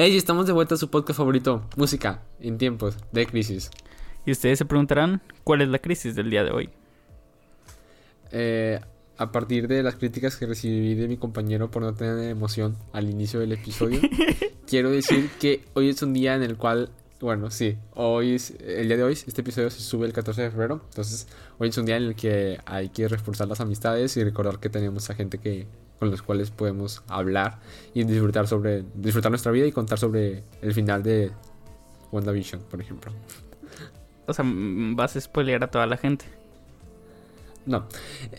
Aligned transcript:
Hey, 0.00 0.16
estamos 0.16 0.46
de 0.46 0.52
vuelta 0.52 0.76
a 0.76 0.78
su 0.78 0.90
podcast 0.90 1.16
favorito, 1.16 1.64
música 1.76 2.22
en 2.38 2.56
tiempos 2.56 2.96
de 3.10 3.26
crisis. 3.26 3.68
Y 4.24 4.30
ustedes 4.30 4.56
se 4.56 4.64
preguntarán, 4.64 5.20
¿cuál 5.42 5.60
es 5.60 5.68
la 5.70 5.80
crisis 5.80 6.14
del 6.14 6.30
día 6.30 6.44
de 6.44 6.52
hoy? 6.52 6.70
Eh, 8.30 8.78
a 9.16 9.32
partir 9.32 9.66
de 9.66 9.82
las 9.82 9.96
críticas 9.96 10.36
que 10.36 10.46
recibí 10.46 10.94
de 10.94 11.08
mi 11.08 11.16
compañero 11.16 11.68
por 11.72 11.82
no 11.82 11.94
tener 11.94 12.30
emoción 12.30 12.76
al 12.92 13.10
inicio 13.10 13.40
del 13.40 13.50
episodio, 13.50 14.00
quiero 14.68 14.88
decir 14.88 15.30
que 15.40 15.64
hoy 15.74 15.88
es 15.88 16.00
un 16.00 16.12
día 16.12 16.36
en 16.36 16.44
el 16.44 16.56
cual, 16.56 16.90
bueno, 17.18 17.50
sí, 17.50 17.76
hoy 17.96 18.36
es 18.36 18.54
el 18.64 18.86
día 18.86 18.98
de 18.98 19.02
hoy, 19.02 19.14
este 19.14 19.40
episodio 19.40 19.68
se 19.68 19.80
sube 19.80 20.06
el 20.06 20.12
14 20.12 20.42
de 20.42 20.50
febrero, 20.52 20.80
entonces 20.90 21.26
hoy 21.58 21.70
es 21.70 21.76
un 21.76 21.86
día 21.86 21.96
en 21.96 22.04
el 22.04 22.14
que 22.14 22.60
hay 22.66 22.90
que 22.90 23.08
reforzar 23.08 23.48
las 23.48 23.60
amistades 23.60 24.16
y 24.16 24.22
recordar 24.22 24.60
que 24.60 24.68
tenemos 24.68 25.10
a 25.10 25.16
gente 25.16 25.38
que 25.38 25.66
con 25.98 26.10
los 26.10 26.22
cuales 26.22 26.50
podemos 26.50 27.02
hablar 27.08 27.58
y 27.94 28.04
disfrutar 28.04 28.46
sobre 28.46 28.84
disfrutar 28.94 29.30
nuestra 29.30 29.50
vida 29.52 29.66
y 29.66 29.72
contar 29.72 29.98
sobre 29.98 30.44
el 30.62 30.72
final 30.74 31.02
de 31.02 31.30
WandaVision, 32.12 32.62
por 32.70 32.80
ejemplo. 32.80 33.12
O 34.26 34.32
sea, 34.32 34.44
vas 34.46 35.16
a 35.16 35.20
spoilear 35.20 35.64
a 35.64 35.66
toda 35.70 35.86
la 35.86 35.96
gente. 35.96 36.24
No. 37.66 37.86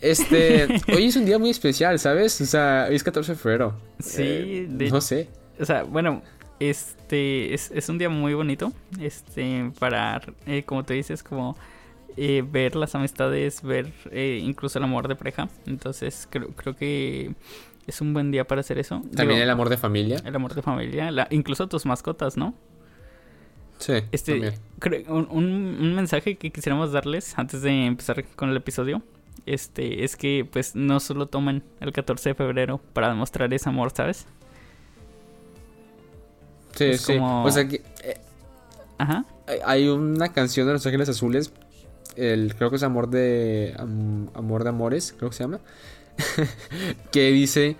Este, 0.01 0.67
hoy 0.95 1.05
es 1.05 1.15
un 1.15 1.25
día 1.25 1.37
muy 1.37 1.49
especial, 1.49 1.99
¿sabes? 1.99 2.39
O 2.41 2.45
sea, 2.45 2.87
hoy 2.89 2.95
es 2.95 3.03
14 3.03 3.33
de 3.33 3.37
febrero. 3.37 3.73
Sí, 3.99 4.21
Eh, 4.23 4.67
de- 4.69 4.89
no 4.89 5.01
sé. 5.01 5.29
O 5.59 5.65
sea, 5.65 5.83
bueno, 5.83 6.21
este 6.59 7.53
es, 7.53 7.69
es 7.71 7.89
un 7.89 7.97
día 7.97 8.09
muy 8.09 8.33
bonito. 8.33 8.71
Este, 8.99 9.71
para, 9.77 10.21
eh, 10.47 10.63
como 10.63 10.83
te 10.85 10.93
dices, 10.95 11.21
como 11.21 11.55
eh, 12.21 12.43
ver 12.45 12.75
las 12.75 12.95
amistades, 12.95 13.61
ver 13.63 13.93
eh, 14.11 14.41
incluso 14.43 14.77
el 14.79 14.83
amor 14.83 15.07
de 15.07 15.15
pareja. 15.15 15.47
Entonces, 15.65 16.27
creo, 16.29 16.49
creo 16.49 16.75
que 16.75 17.33
es 17.87 18.01
un 18.01 18.13
buen 18.13 18.29
día 18.31 18.45
para 18.45 18.61
hacer 18.61 18.77
eso. 18.77 18.99
También 19.15 19.29
Digo, 19.29 19.43
el 19.43 19.49
amor 19.49 19.69
de 19.69 19.77
familia. 19.77 20.21
el 20.25 20.35
amor 20.35 20.53
de 20.53 20.61
familia, 20.61 21.11
la- 21.11 21.27
incluso 21.31 21.67
tus 21.67 21.85
mascotas, 21.85 22.35
¿no? 22.37 22.53
Sí, 23.77 23.93
Este, 24.11 24.53
creo- 24.79 25.05
un, 25.29 25.95
mensaje 25.95 26.35
que 26.37 26.51
quisiéramos 26.51 26.91
darles 26.91 27.37
antes 27.39 27.61
de 27.61 27.85
empezar 27.85 28.25
con 28.35 28.49
el 28.49 28.57
episodio. 28.57 29.01
Este, 29.45 30.03
es 30.03 30.17
que 30.17 30.45
pues 30.51 30.75
no 30.75 30.99
solo 30.99 31.27
tomen 31.27 31.63
el 31.79 31.93
14 31.93 32.29
de 32.29 32.35
febrero 32.35 32.79
para 32.93 33.07
demostrar 33.07 33.51
ese 33.53 33.69
amor, 33.69 33.91
¿sabes? 33.95 34.27
Sí, 36.75 36.83
es 36.85 37.01
sí. 37.01 37.13
como- 37.15 37.43
O 37.45 37.51
sea 37.51 37.67
que 37.67 37.77
eh, 38.03 38.17
Ajá. 38.97 39.25
hay 39.65 39.87
una 39.87 40.31
canción 40.33 40.67
de 40.67 40.73
Los 40.73 40.85
Ángeles 40.85 41.09
Azules. 41.09 41.53
El, 42.15 42.55
creo 42.55 42.69
que 42.69 42.75
es 42.77 42.83
Amor 42.83 43.09
de. 43.09 43.75
Am- 43.77 44.29
Amor 44.33 44.63
de 44.63 44.69
Amores, 44.69 45.13
creo 45.17 45.29
que 45.29 45.35
se 45.37 45.43
llama. 45.43 45.59
que 47.11 47.31
dice 47.31 47.75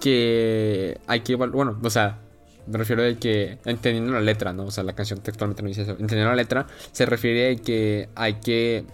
que 0.00 0.98
hay 1.06 1.20
que. 1.20 1.34
Bueno, 1.36 1.78
o 1.82 1.90
sea, 1.90 2.18
me 2.66 2.78
refiero 2.78 3.02
a 3.02 3.14
que. 3.18 3.58
Entendiendo 3.64 4.12
la 4.12 4.20
letra, 4.20 4.52
¿no? 4.52 4.64
O 4.64 4.70
sea, 4.70 4.84
la 4.84 4.94
canción 4.94 5.20
textualmente 5.20 5.62
no 5.62 5.68
dice 5.68 5.82
eso. 5.82 5.92
Entendiendo 5.92 6.28
la 6.30 6.36
letra, 6.36 6.66
se 6.92 7.06
refiere 7.06 7.52
a 7.52 7.56
que 7.56 8.08
hay 8.14 8.34
que. 8.34 8.84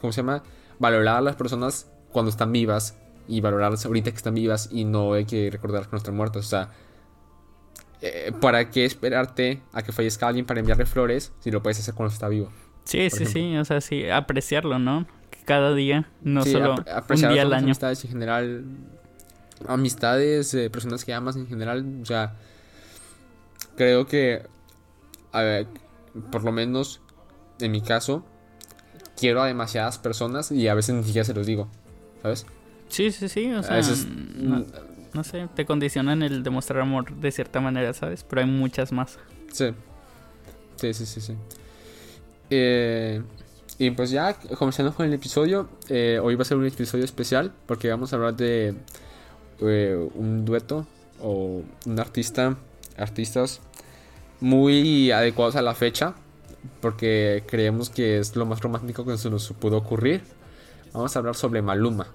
¿Cómo 0.00 0.12
se 0.12 0.18
llama? 0.22 0.42
Valorar 0.78 1.16
a 1.16 1.20
las 1.20 1.36
personas 1.36 1.88
cuando 2.12 2.30
están 2.30 2.52
vivas. 2.52 2.96
Y 3.28 3.40
valorarlas 3.40 3.86
ahorita 3.86 4.10
que 4.10 4.16
están 4.16 4.34
vivas. 4.34 4.68
Y 4.72 4.84
no 4.84 5.14
hay 5.14 5.24
que 5.24 5.48
recordar 5.50 5.84
que 5.84 5.90
no 5.92 5.98
están 5.98 6.16
muertos. 6.16 6.46
O 6.46 6.48
sea. 6.48 6.70
eh, 8.00 8.32
¿Para 8.40 8.70
qué 8.70 8.84
esperarte 8.84 9.62
a 9.72 9.82
que 9.82 9.92
fallezca 9.92 10.26
alguien 10.28 10.44
para 10.46 10.60
enviarle 10.60 10.86
flores 10.86 11.32
si 11.40 11.50
lo 11.50 11.62
puedes 11.62 11.78
hacer 11.80 11.94
cuando 11.94 12.12
está 12.12 12.28
vivo? 12.28 12.50
Sí, 12.84 12.98
sí, 13.10 13.24
ejemplo. 13.24 13.26
sí, 13.32 13.56
o 13.56 13.64
sea, 13.64 13.80
sí, 13.80 14.08
apreciarlo, 14.08 14.78
¿no? 14.78 15.06
Cada 15.44 15.74
día, 15.74 16.08
no 16.22 16.42
Sí, 16.44 16.52
solo 16.52 16.74
un 16.76 17.16
día 17.16 17.42
a 17.42 17.44
al 17.44 17.52
año. 17.52 17.64
amistades 17.66 18.04
en 18.04 18.10
general. 18.10 18.64
Amistades, 19.66 20.52
eh, 20.54 20.70
personas 20.70 21.04
que 21.04 21.12
amas 21.14 21.36
en 21.36 21.46
general. 21.46 21.84
O 22.02 22.04
sea, 22.04 22.34
creo 23.76 24.06
que, 24.06 24.42
a 25.32 25.42
ver, 25.42 25.66
por 26.30 26.44
lo 26.44 26.52
menos 26.52 27.00
en 27.60 27.70
mi 27.72 27.80
caso, 27.80 28.24
quiero 29.16 29.42
a 29.42 29.46
demasiadas 29.46 29.98
personas 29.98 30.50
y 30.52 30.68
a 30.68 30.74
veces 30.74 30.94
ni 30.94 31.04
siquiera 31.04 31.24
se 31.24 31.34
los 31.34 31.46
digo, 31.46 31.68
¿sabes? 32.22 32.46
Sí, 32.88 33.10
sí, 33.10 33.28
sí, 33.28 33.50
o 33.52 33.60
A 33.60 33.62
sea, 33.62 33.76
veces, 33.76 34.06
no, 34.06 34.58
mm, 34.58 34.64
no 35.14 35.24
sé, 35.24 35.48
te 35.54 35.64
condicionan 35.64 36.22
el 36.22 36.42
demostrar 36.42 36.80
amor 36.80 37.14
de 37.14 37.30
cierta 37.32 37.60
manera, 37.60 37.92
¿sabes? 37.94 38.24
Pero 38.24 38.42
hay 38.42 38.48
muchas 38.48 38.92
más. 38.92 39.18
Sí. 39.52 39.72
Sí, 40.76 40.92
sí, 40.94 41.06
sí, 41.06 41.20
sí. 41.20 41.36
Eh, 42.54 43.22
y 43.78 43.90
pues 43.92 44.10
ya, 44.10 44.34
comenzando 44.58 44.92
con 44.92 45.06
el 45.06 45.14
episodio, 45.14 45.70
eh, 45.88 46.20
hoy 46.22 46.34
va 46.34 46.42
a 46.42 46.44
ser 46.44 46.58
un 46.58 46.66
episodio 46.66 47.02
especial 47.02 47.50
porque 47.64 47.88
vamos 47.88 48.12
a 48.12 48.16
hablar 48.16 48.36
de 48.36 48.74
eh, 49.60 50.08
un 50.14 50.44
dueto 50.44 50.86
o 51.22 51.62
un 51.86 51.98
artista, 51.98 52.58
artistas 52.98 53.60
muy 54.40 55.10
adecuados 55.12 55.56
a 55.56 55.62
la 55.62 55.74
fecha 55.74 56.14
porque 56.82 57.42
creemos 57.46 57.88
que 57.88 58.18
es 58.18 58.36
lo 58.36 58.44
más 58.44 58.60
romántico 58.60 59.06
que 59.06 59.16
se 59.16 59.30
nos 59.30 59.50
pudo 59.54 59.78
ocurrir. 59.78 60.20
Vamos 60.92 61.16
a 61.16 61.20
hablar 61.20 61.34
sobre 61.34 61.62
Maluma. 61.62 62.06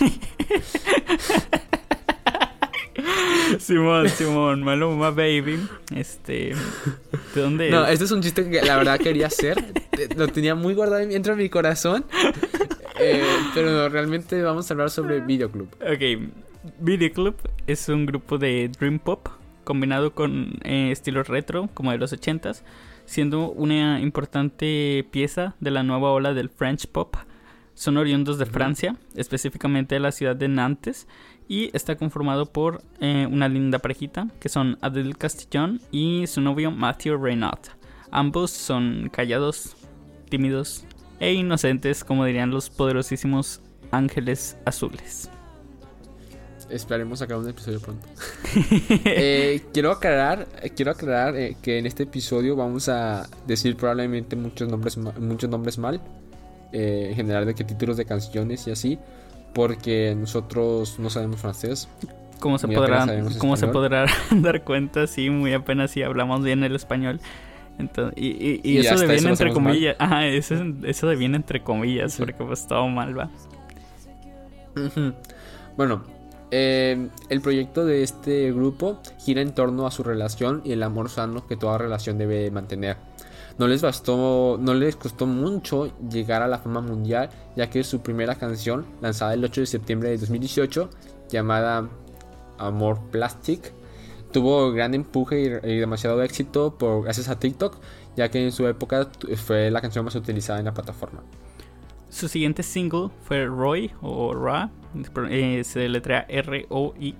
Simón, 3.58 4.08
Simón, 4.08 4.62
Maluma 4.62 5.10
Baby. 5.10 5.58
Este, 5.94 6.54
¿de 7.34 7.40
dónde 7.40 7.70
No, 7.70 7.84
es? 7.86 7.94
este 7.94 8.04
es 8.06 8.10
un 8.10 8.22
chiste 8.22 8.48
que 8.48 8.62
la 8.62 8.76
verdad 8.76 8.98
quería 8.98 9.26
hacer. 9.28 9.62
Lo 10.16 10.28
tenía 10.28 10.54
muy 10.54 10.74
guardado 10.74 11.06
dentro 11.06 11.36
de 11.36 11.42
mi 11.42 11.48
corazón. 11.48 12.04
Eh, 12.98 13.22
pero 13.54 13.70
no, 13.70 13.88
realmente 13.88 14.40
vamos 14.42 14.70
a 14.70 14.74
hablar 14.74 14.90
sobre 14.90 15.20
Videoclub. 15.20 15.68
Ok, 15.82 16.30
Video 16.80 17.12
Club 17.12 17.36
es 17.66 17.88
un 17.88 18.06
grupo 18.06 18.38
de 18.38 18.70
Dream 18.78 18.98
Pop 18.98 19.28
combinado 19.64 20.12
con 20.14 20.58
eh, 20.62 20.90
estilos 20.92 21.28
retro, 21.28 21.68
como 21.74 21.90
de 21.90 21.98
los 21.98 22.12
80s, 22.12 22.62
siendo 23.04 23.50
una 23.50 24.00
importante 24.00 25.06
pieza 25.10 25.56
de 25.60 25.70
la 25.72 25.82
nueva 25.82 26.10
ola 26.10 26.32
del 26.34 26.48
French 26.48 26.86
Pop. 26.86 27.16
Son 27.74 27.98
oriundos 27.98 28.38
de. 28.38 28.46
Francia, 28.46 28.96
específicamente 29.14 29.96
de 29.96 30.00
la 30.00 30.10
ciudad 30.12 30.34
de 30.34 30.48
Nantes, 30.48 31.06
y 31.48 31.70
está 31.76 31.96
conformado 31.96 32.46
por 32.46 32.82
eh, 33.00 33.28
una 33.30 33.48
linda 33.48 33.78
parejita, 33.78 34.28
que 34.40 34.48
son 34.48 34.78
Adele 34.80 35.14
Castillon 35.14 35.80
y 35.90 36.26
su 36.26 36.40
novio 36.40 36.70
Matthew 36.70 37.16
Reynaud. 37.16 37.58
Ambos 38.10 38.50
son 38.50 39.10
callados, 39.12 39.76
tímidos 40.28 40.84
e 41.20 41.32
inocentes, 41.32 42.04
como 42.04 42.24
dirían 42.24 42.50
los 42.50 42.70
poderosísimos 42.70 43.60
ángeles 43.90 44.56
azules. 44.64 45.30
Esperemos 46.68 47.20
sacar 47.20 47.36
un 47.36 47.48
episodio 47.48 47.80
pronto. 47.80 48.06
Eh, 49.04 49.62
quiero 49.72 49.92
aclarar, 49.92 50.48
eh, 50.62 50.70
quiero 50.70 50.90
aclarar 50.90 51.36
eh, 51.36 51.56
que 51.62 51.78
en 51.78 51.86
este 51.86 52.04
episodio 52.04 52.56
vamos 52.56 52.88
a 52.88 53.28
decir 53.46 53.76
probablemente 53.76 54.34
muchos 54.34 54.68
nombres, 54.68 54.96
muchos 54.96 55.48
nombres 55.50 55.78
mal. 55.78 56.00
en 56.72 57.14
general 57.14 57.46
de 57.46 57.54
que 57.54 57.64
títulos 57.64 57.96
de 57.96 58.04
canciones 58.04 58.66
y 58.66 58.70
así. 58.70 58.98
Porque 59.56 60.14
nosotros 60.16 60.98
no 61.00 61.10
sabemos 61.10 61.40
francés. 61.40 61.88
Como 62.38 62.58
se 62.58 62.68
podrán, 62.68 63.08
como 63.38 63.56
se 63.56 63.64
español. 63.64 63.72
podrá 63.72 64.06
dar 64.30 64.62
cuenta, 64.62 65.06
sí, 65.06 65.30
muy 65.30 65.54
apenas 65.54 65.90
si 65.92 66.02
hablamos 66.02 66.44
bien 66.44 66.62
el 66.62 66.76
español. 66.76 67.18
Entonces, 67.78 68.14
y, 68.16 68.28
y- 68.28 68.60
y 68.62 68.72
Y 68.72 68.78
eso 68.78 68.94
entre 69.02 69.46
mal. 69.46 69.54
comillas. 69.54 69.96
Ajá, 69.98 70.26
eso, 70.26 70.54
eso 70.84 71.06
de 71.08 71.16
bien 71.16 71.34
entre 71.34 71.62
comillas, 71.62 72.12
Sí. 72.12 72.18
porque 72.22 72.34
pues 72.44 72.66
todo 72.66 72.86
mal 72.88 73.18
va. 73.18 73.30
Bueno, 75.76 76.04
eh, 76.50 77.08
el 77.28 77.40
proyecto 77.40 77.84
de 77.84 78.02
este 78.02 78.52
grupo 78.52 79.00
gira 79.18 79.40
en 79.42 79.54
torno 79.54 79.86
a 79.86 79.90
su 79.90 80.02
relación 80.02 80.62
y 80.64 80.72
el 80.72 80.82
amor 80.82 81.08
sano 81.10 81.46
que 81.46 81.56
toda 81.56 81.78
relación 81.78 82.18
debe 82.18 82.50
mantener. 82.50 82.96
No 83.58 83.66
les 83.66 83.80
bastó, 83.80 84.58
no 84.60 84.74
les 84.74 84.96
costó 84.96 85.26
mucho 85.26 85.90
llegar 86.10 86.42
a 86.42 86.46
la 86.46 86.58
fama 86.58 86.82
mundial, 86.82 87.30
ya 87.56 87.70
que 87.70 87.82
su 87.84 88.00
primera 88.00 88.34
canción, 88.34 88.84
lanzada 89.00 89.32
el 89.32 89.44
8 89.44 89.62
de 89.62 89.66
septiembre 89.66 90.10
de 90.10 90.18
2018, 90.18 90.90
llamada 91.30 91.88
Amor 92.58 93.00
Plastic, 93.10 93.72
tuvo 94.32 94.72
gran 94.72 94.92
empuje 94.94 95.60
y, 95.62 95.76
demasiado 95.78 96.22
éxito 96.22 96.76
por, 96.76 97.04
gracias 97.04 97.30
a 97.30 97.38
TikTok, 97.38 97.78
ya 98.16 98.30
que 98.30 98.44
en 98.44 98.52
su 98.52 98.66
época 98.66 99.08
fue 99.36 99.70
la 99.70 99.80
canción 99.80 100.04
más 100.04 100.14
utilizada 100.14 100.58
en 100.58 100.66
la 100.66 100.74
plataforma. 100.74 101.22
Su 102.10 102.28
siguiente 102.28 102.62
single 102.62 103.08
fue 103.24 103.46
Roy 103.46 103.90
o 104.02 104.34
Ra, 104.34 104.70
eh, 105.30 105.62
se 105.64 105.86
R-O-I, 105.86 107.14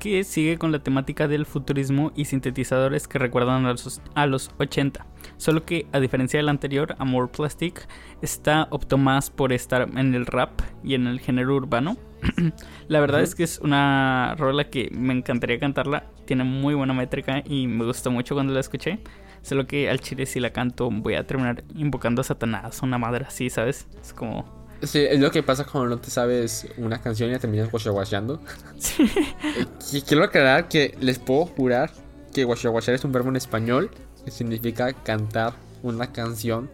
que 0.00 0.24
sigue 0.24 0.58
con 0.58 0.72
la 0.72 0.80
temática 0.80 1.28
del 1.28 1.46
futurismo 1.46 2.12
y 2.16 2.24
sintetizadores 2.24 3.06
que 3.06 3.18
recuerdan 3.18 3.66
a 3.66 3.70
los, 3.70 4.00
a 4.14 4.26
los 4.26 4.50
80. 4.58 5.06
Solo 5.40 5.64
que, 5.64 5.86
a 5.92 6.00
diferencia 6.00 6.38
del 6.38 6.50
anterior, 6.50 6.94
Amor 6.98 7.30
Plastic, 7.30 7.88
esta 8.20 8.68
optó 8.70 8.98
más 8.98 9.30
por 9.30 9.54
estar 9.54 9.88
en 9.96 10.14
el 10.14 10.26
rap 10.26 10.60
y 10.84 10.92
en 10.92 11.06
el 11.06 11.18
género 11.18 11.56
urbano. 11.56 11.96
la 12.88 13.00
verdad 13.00 13.22
es 13.22 13.34
que 13.34 13.44
es 13.44 13.58
una 13.60 14.34
rola 14.36 14.68
que 14.68 14.90
me 14.92 15.14
encantaría 15.14 15.58
cantarla. 15.58 16.04
Tiene 16.26 16.44
muy 16.44 16.74
buena 16.74 16.92
métrica 16.92 17.42
y 17.46 17.66
me 17.68 17.86
gustó 17.86 18.10
mucho 18.10 18.34
cuando 18.34 18.52
la 18.52 18.60
escuché. 18.60 19.00
Solo 19.40 19.66
que 19.66 19.88
al 19.88 20.00
chile 20.00 20.26
si 20.26 20.40
la 20.40 20.50
canto 20.50 20.90
voy 20.90 21.14
a 21.14 21.26
terminar 21.26 21.64
invocando 21.74 22.20
a 22.20 22.24
Satanás, 22.24 22.82
una 22.82 22.98
madre 22.98 23.24
así, 23.26 23.48
¿sabes? 23.48 23.86
Es 24.02 24.12
como... 24.12 24.44
Sí, 24.82 24.98
es 24.98 25.18
lo 25.20 25.30
que 25.30 25.42
pasa 25.42 25.64
cuando 25.64 25.88
no 25.96 25.98
te 26.02 26.10
sabes 26.10 26.68
una 26.76 27.00
canción 27.00 27.30
y 27.30 27.32
la 27.32 27.38
terminas 27.38 27.70
guachaguachando. 27.70 28.42
Sí. 28.78 29.04
Eh, 29.04 29.64
qui- 29.78 30.04
Quiero 30.06 30.22
aclarar 30.24 30.68
que 30.68 30.94
les 31.00 31.18
puedo 31.18 31.46
jurar 31.46 31.90
que 32.34 32.44
guachar 32.44 32.94
es 32.94 33.04
un 33.04 33.12
verbo 33.12 33.30
en 33.30 33.36
español 33.36 33.90
que 34.30 34.36
significa 34.36 34.92
cantar 34.92 35.52
una 35.82 36.12
canción, 36.12 36.70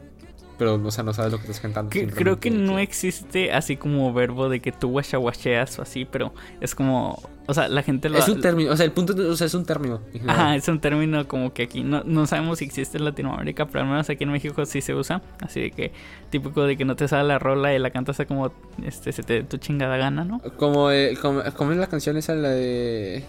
pero 0.58 0.75
o 0.75 0.91
sea, 0.91 1.05
no 1.05 1.12
sabes 1.12 1.32
lo 1.32 1.38
que 1.38 1.44
estás 1.44 1.61
cantando. 1.61 1.91
Que- 1.91 2.06
creo 2.06 2.38
que 2.41 2.50
no 2.50 2.79
existe 2.79 3.53
así 3.53 3.76
como 3.76 4.12
verbo 4.12 4.49
de 4.49 4.61
que 4.61 4.73
tú 4.73 4.88
guachaguacheas 4.91 5.79
o 5.79 5.82
así, 5.82 6.05
pero 6.05 6.32
es 6.61 6.75
como, 6.75 7.20
o 7.47 7.55
sea, 7.55 7.69
la 7.69 7.82
gente 7.82 8.08
lo 8.08 8.19
Es 8.19 8.29
un 8.29 8.41
término, 8.41 8.73
o 8.73 8.76
sea, 8.76 8.85
el 8.87 8.93
punto, 8.93 9.12
es- 9.12 9.19
o 9.20 9.37
sea, 9.37 9.47
es 9.47 9.55
un 9.55 9.64
término. 9.64 10.00
Ajá, 10.26 10.56
es 10.56 10.67
un 10.69 10.81
término 10.81 11.29
como 11.29 11.53
que 11.53 11.64
aquí 11.64 11.82
no, 11.82 12.03
no 12.05 12.26
sabemos 12.26 12.58
si 12.58 12.64
existe 12.64 12.97
en 12.99 13.05
Latinoamérica, 13.05 13.67
pero 13.67 13.81
al 13.85 13.87
menos 13.91 14.08
aquí 14.11 14.25
en 14.25 14.32
México 14.32 14.64
sí 14.67 14.81
se 14.81 14.94
usa. 14.94 15.23
Así 15.41 15.61
de 15.61 15.70
que, 15.70 15.93
típico 16.31 16.64
de 16.64 16.76
que 16.76 16.85
no 16.85 16.97
te 16.97 17.06
sale 17.06 17.29
la 17.29 17.38
rola 17.38 17.75
y 17.75 17.79
la 17.79 17.91
cantas 17.91 18.19
a 18.20 18.25
como 18.26 18.50
este, 18.85 19.12
se 19.12 19.23
te 19.23 19.35
dé 19.35 19.43
tu 19.44 19.58
chingada 19.58 19.97
gana, 19.99 20.25
¿no? 20.25 20.41
Como, 20.56 20.91
eh, 20.91 21.17
como, 21.20 21.43
como 21.56 21.73
es 21.73 21.79
la 21.79 21.87
canción 21.87 22.17
esa, 22.17 22.35
la 22.35 22.49
de 22.50 23.23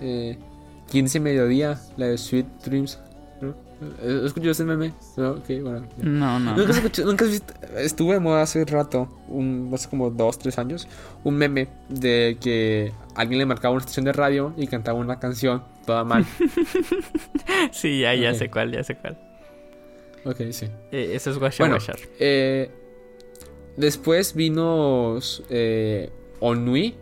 eh, 0.00 0.38
15 0.90 1.20
Mediodía, 1.20 1.80
la 1.96 2.06
de 2.06 2.18
Sweet 2.18 2.46
Dreams. 2.64 2.98
¿No? 4.02 4.26
¿Escuchó 4.26 4.50
ese 4.50 4.64
meme? 4.64 4.92
No, 5.16 5.34
bueno. 5.36 5.86
No, 5.98 6.38
no. 6.40 6.56
¿Nunca, 6.56 6.70
has 6.70 6.76
escuchado- 6.78 7.08
nunca 7.08 7.24
has 7.24 7.30
visto? 7.30 7.54
Estuve 7.76 8.14
de 8.14 8.20
moda 8.20 8.42
hace 8.42 8.64
rato, 8.64 9.08
un, 9.28 9.70
hace 9.74 9.88
como 9.88 10.10
dos, 10.10 10.38
tres 10.38 10.58
años, 10.58 10.88
un 11.24 11.36
meme 11.36 11.68
de 11.88 12.36
que 12.40 12.92
alguien 13.14 13.38
le 13.38 13.46
marcaba 13.46 13.72
una 13.74 13.80
estación 13.80 14.04
de 14.04 14.12
radio 14.12 14.52
y 14.56 14.66
cantaba 14.66 14.98
una 14.98 15.18
canción 15.18 15.62
toda 15.86 16.04
mal. 16.04 16.24
Sí, 17.72 18.00
ya, 18.00 18.14
ya 18.14 18.34
sé 18.34 18.50
cuál, 18.50 18.72
ya 18.72 18.82
sé 18.84 18.96
cuál. 18.96 19.18
ok, 20.24 20.36
sí. 20.50 20.66
Eh, 20.92 21.10
eso 21.14 21.30
es 21.30 21.38
guacha 21.38 21.58
Bueno, 21.62 21.76
guachar. 21.76 21.96
eh, 22.18 22.70
después 23.76 24.34
vino 24.34 25.18
eh, 25.50 26.10
Onui, 26.40 26.94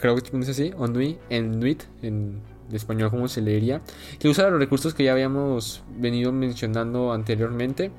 creo 0.00 0.14
que 0.16 0.20
se 0.22 0.28
pronuncia 0.28 0.52
así, 0.52 0.72
Onui, 0.76 1.18
en 1.30 1.58
Nuit, 1.60 1.82
en 2.02 2.40
español 2.76 3.10
como 3.10 3.28
se 3.28 3.40
le 3.40 3.52
diría, 3.52 3.80
que 4.18 4.28
usa 4.28 4.48
los 4.50 4.58
recursos 4.58 4.94
que 4.94 5.04
ya 5.04 5.12
habíamos 5.12 5.82
venido 5.98 6.32
mencionando 6.32 7.12
anteriormente 7.12 7.90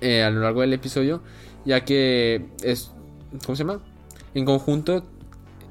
eh, 0.00 0.22
a 0.22 0.30
lo 0.30 0.40
largo 0.40 0.60
del 0.62 0.72
episodio, 0.72 1.22
ya 1.64 1.84
que 1.84 2.46
es, 2.62 2.92
¿cómo 3.44 3.56
se 3.56 3.64
llama? 3.64 3.80
En 4.34 4.44
conjunto 4.44 5.04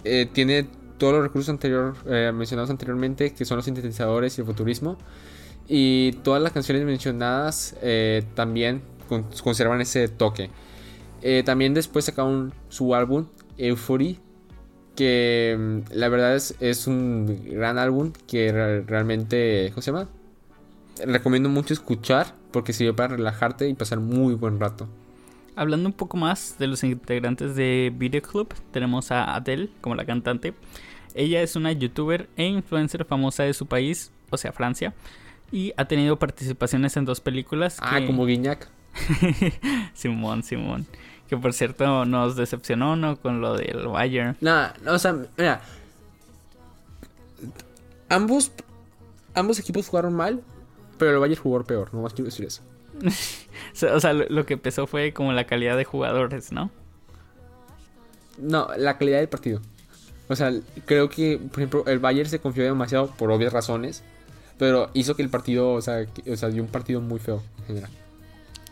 eh, 0.03 0.27
tiene 0.31 0.67
todos 0.97 1.13
los 1.13 1.23
recursos 1.23 1.49
anterior, 1.49 1.95
eh, 2.07 2.31
mencionados 2.33 2.69
anteriormente, 2.69 3.33
que 3.33 3.45
son 3.45 3.57
los 3.57 3.65
sintetizadores 3.65 4.37
y 4.37 4.41
el 4.41 4.47
futurismo. 4.47 4.97
Y 5.67 6.13
todas 6.23 6.41
las 6.41 6.51
canciones 6.51 6.83
mencionadas 6.85 7.75
también 8.35 8.81
con- 9.07 9.23
conservan 9.43 9.79
ese 9.79 10.09
toque. 10.09 10.49
También 11.45 11.73
después 11.73 12.03
sacaron 12.03 12.53
su 12.67 12.93
álbum, 12.93 13.27
Euphoria, 13.57 14.17
que 14.95 15.55
mm, 15.57 15.93
la 15.93 16.09
verdad 16.09 16.35
es, 16.35 16.55
es 16.59 16.87
un 16.87 17.45
gran 17.51 17.77
álbum 17.77 18.11
que 18.27 18.51
re- 18.51 18.81
realmente, 18.81 19.69
¿cómo 19.73 19.81
se 19.81 19.91
llama? 19.91 20.07
Recomiendo 21.05 21.49
mucho 21.49 21.73
escuchar 21.73 22.35
porque 22.51 22.73
sirve 22.73 22.93
para 22.93 23.15
relajarte 23.15 23.67
y 23.67 23.73
pasar 23.73 23.99
muy 23.99 24.35
buen 24.35 24.59
rato. 24.59 24.87
Hablando 25.55 25.87
un 25.89 25.93
poco 25.93 26.17
más 26.17 26.57
de 26.59 26.67
los 26.67 26.83
integrantes 26.83 27.55
de 27.55 27.91
Video 27.95 28.21
Club, 28.21 28.53
tenemos 28.71 29.11
a 29.11 29.35
Adele 29.35 29.69
como 29.81 29.95
la 29.95 30.05
cantante. 30.05 30.53
Ella 31.15 31.41
es 31.41 31.55
una 31.55 31.71
youtuber 31.71 32.27
e 32.37 32.45
influencer 32.45 33.05
famosa 33.05 33.43
de 33.43 33.53
su 33.53 33.67
país, 33.67 34.11
o 34.31 34.37
sea, 34.37 34.51
Francia, 34.51 34.93
y 35.51 35.71
ha 35.77 35.85
tenido 35.85 36.17
participaciones 36.17 36.97
en 36.97 37.05
dos 37.05 37.21
películas. 37.21 37.77
Ah, 37.81 37.99
que- 37.99 38.07
como 38.07 38.25
Guiñac. 38.25 38.67
Simón, 39.93 40.43
Simón. 40.43 40.85
Que 41.29 41.37
por 41.37 41.53
cierto 41.53 42.05
nos 42.05 42.35
decepcionó, 42.35 42.95
¿no? 42.95 43.17
Con 43.19 43.41
lo 43.41 43.55
del 43.55 43.87
Bayern. 43.87 44.37
Nada, 44.41 44.75
o 44.87 44.99
sea, 44.99 45.15
mira. 45.37 45.61
Ambos, 48.09 48.51
ambos 49.33 49.57
equipos 49.59 49.87
jugaron 49.87 50.13
mal, 50.13 50.41
pero 50.97 51.11
el 51.11 51.19
Bayern 51.19 51.41
jugó 51.41 51.63
peor, 51.63 51.93
no 51.93 52.01
más 52.01 52.13
quiero 52.13 52.25
decir 52.29 52.45
eso. 52.45 52.61
O 53.91 53.99
sea, 53.99 54.13
lo, 54.13 54.45
que 54.45 54.53
empezó 54.53 54.85
fue 54.85 55.13
como 55.13 55.33
la 55.33 55.45
calidad 55.47 55.75
de 55.75 55.83
jugadores, 55.83 56.51
¿no? 56.51 56.69
No, 58.37 58.67
la 58.77 58.99
calidad 58.99 59.17
del 59.17 59.29
partido. 59.29 59.61
O 60.27 60.35
sea, 60.35 60.53
creo 60.85 61.09
que, 61.09 61.39
por 61.39 61.59
ejemplo, 61.59 61.83
el 61.87 61.97
Bayern 61.97 62.29
se 62.29 62.39
confió 62.39 62.63
demasiado 62.63 63.07
por 63.07 63.31
obvias 63.31 63.51
razones, 63.51 64.03
pero 64.59 64.91
hizo 64.93 65.15
que 65.15 65.23
el 65.23 65.29
partido, 65.29 65.71
o 65.71 65.81
sea, 65.81 66.05
que- 66.05 66.31
o 66.31 66.37
sea 66.37 66.49
dio 66.49 66.61
un 66.61 66.69
partido 66.69 67.01
muy 67.01 67.19
feo 67.19 67.41
en 67.61 67.65
general. 67.65 67.91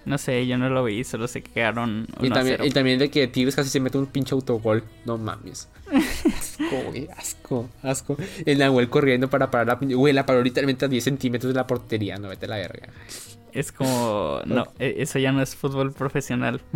No 0.06 0.18
sé, 0.18 0.48
yo 0.48 0.58
no 0.58 0.70
lo 0.70 0.84
vi, 0.84 1.04
solo 1.04 1.28
se 1.28 1.44
quedaron 1.44 2.08
1 2.18 2.28
Y 2.28 2.30
también, 2.30 2.56
0. 2.58 2.66
y 2.66 2.72
también 2.72 3.00
de 3.00 3.10
que 3.12 3.28
Tigres 3.28 3.56
casi 3.56 3.70
se 3.70 3.80
mete 3.80 3.98
un 3.98 4.08
pinche 4.08 4.34
autogol. 4.34 4.84
No 5.06 5.18
mames. 5.18 5.70
Asco, 6.38 6.82
güey, 6.90 7.08
asco, 7.18 7.70
asco. 7.84 8.18
El 8.46 8.60
Nahuel 8.60 8.90
corriendo 8.90 9.30
para 9.30 9.52
parar 9.52 9.68
la. 9.68 9.96
Güey, 9.96 10.14
la 10.14 10.26
paró 10.26 10.42
literalmente 10.42 10.86
a 10.86 10.88
10 10.88 11.04
centímetros 11.04 11.54
de 11.54 11.58
la 11.58 11.68
portería. 11.68 12.18
No 12.18 12.30
vete 12.30 12.46
a 12.46 12.50
la 12.50 12.56
verga. 12.58 12.88
Es 13.52 13.72
como... 13.72 14.40
No, 14.46 14.66
e- 14.80 14.96
eso 15.00 15.20
ya 15.20 15.32
no 15.34 15.42
es 15.42 15.56
fútbol 15.56 15.92
profesional. 15.92 16.62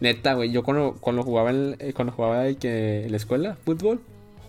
Neta, 0.00 0.34
güey, 0.34 0.50
yo 0.50 0.62
cuando, 0.62 0.96
cuando 1.00 1.22
jugaba 1.22 1.50
en, 1.50 1.76
eh, 1.78 1.92
cuando 1.92 2.12
jugaba 2.12 2.52
que 2.54 3.04
en 3.04 3.10
la 3.10 3.16
escuela, 3.16 3.56
fútbol, 3.64 4.00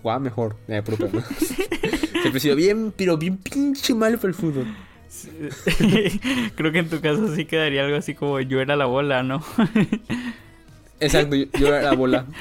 jugaba 0.02 0.20
mejor. 0.20 0.56
Eh. 0.68 0.82
Siempre 2.22 2.38
he 2.38 2.40
sido 2.40 2.56
bien, 2.56 2.94
pero 2.96 3.18
bien 3.18 3.38
pinche 3.38 3.94
malo 3.94 4.18
para 4.18 4.30
el 4.30 4.34
fútbol. 4.36 4.66
Creo 6.56 6.72
que 6.72 6.80
en 6.80 6.90
tu 6.90 7.02
caso 7.02 7.34
sí 7.36 7.46
quedaría 7.46 7.84
algo 7.86 7.98
así 7.98 8.14
como 8.16 8.40
yo 8.40 8.60
era 8.62 8.76
la 8.76 8.86
bola, 8.86 9.24
¿no? 9.24 9.44
Exacto, 11.00 11.36
yo, 11.36 11.46
yo 11.60 11.68
era 11.68 11.82
la 11.82 11.94
bola. 11.94 12.26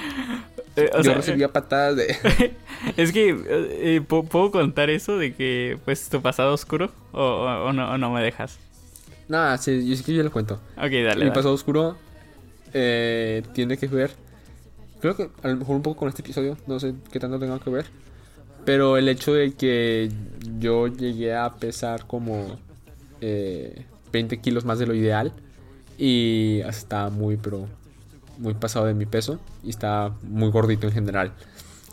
Eh, 0.75 0.89
o 0.95 0.97
yo 0.99 1.03
sea, 1.03 1.15
recibía 1.17 1.53
patadas 1.53 1.97
de. 1.97 2.17
Es 2.97 3.13
que, 3.13 3.29
eh, 3.29 3.37
eh, 3.47 4.01
¿pu- 4.09 4.27
¿puedo 4.27 4.51
contar 4.51 4.89
eso 4.89 5.19
de 5.19 5.35
que, 5.35 5.77
pues, 5.85 6.09
tu 6.09 6.23
pasado 6.23 6.55
oscuro? 6.55 6.91
¿O, 7.13 7.21
o- 7.21 7.65
o 7.69 7.73
no, 7.75 7.91
o 7.93 7.99
no 7.99 8.11
me 8.11 8.23
dejas? 8.23 8.59
Nada, 9.29 9.59
sí, 9.59 9.87
yo 9.87 9.95
sí 9.97 10.03
que 10.03 10.15
yo 10.15 10.23
lo 10.23 10.33
cuento. 10.33 10.55
Ok, 10.79 10.85
dale. 10.91 11.17
Mi 11.17 11.21
dale. 11.21 11.31
pasado 11.33 11.53
oscuro 11.53 11.99
eh, 12.73 13.43
tiene 13.53 13.77
que 13.77 13.87
ver. 13.87 14.13
Creo 15.03 15.15
que 15.15 15.29
a 15.43 15.49
lo 15.49 15.57
mejor 15.59 15.77
un 15.77 15.83
poco 15.83 15.99
con 15.99 16.09
este 16.09 16.23
episodio. 16.23 16.57
No 16.67 16.81
sé 16.81 16.95
qué 17.13 17.21
tanto 17.21 17.39
tenga 17.39 17.59
que 17.59 17.69
ver. 17.69 17.85
Pero 18.65 18.97
el 18.97 19.09
hecho 19.09 19.35
de 19.35 19.53
que 19.53 20.11
yo 20.59 20.87
llegué 20.87 21.35
a 21.35 21.55
pesar 21.55 22.07
como 22.07 22.59
eh, 23.21 23.85
20 24.13 24.41
kilos 24.41 24.65
más 24.65 24.79
de 24.79 24.87
lo 24.87 24.95
ideal. 24.95 25.33
Y 25.99 26.61
está 26.67 27.11
muy, 27.11 27.37
pero 27.37 27.67
muy 28.39 28.55
pasado 28.55 28.87
de 28.87 28.95
mi 28.95 29.07
peso. 29.07 29.41
Y 29.65 29.71
está 29.71 30.13
muy 30.23 30.51
gordito 30.51 30.87
en 30.87 30.93
general. 30.93 31.33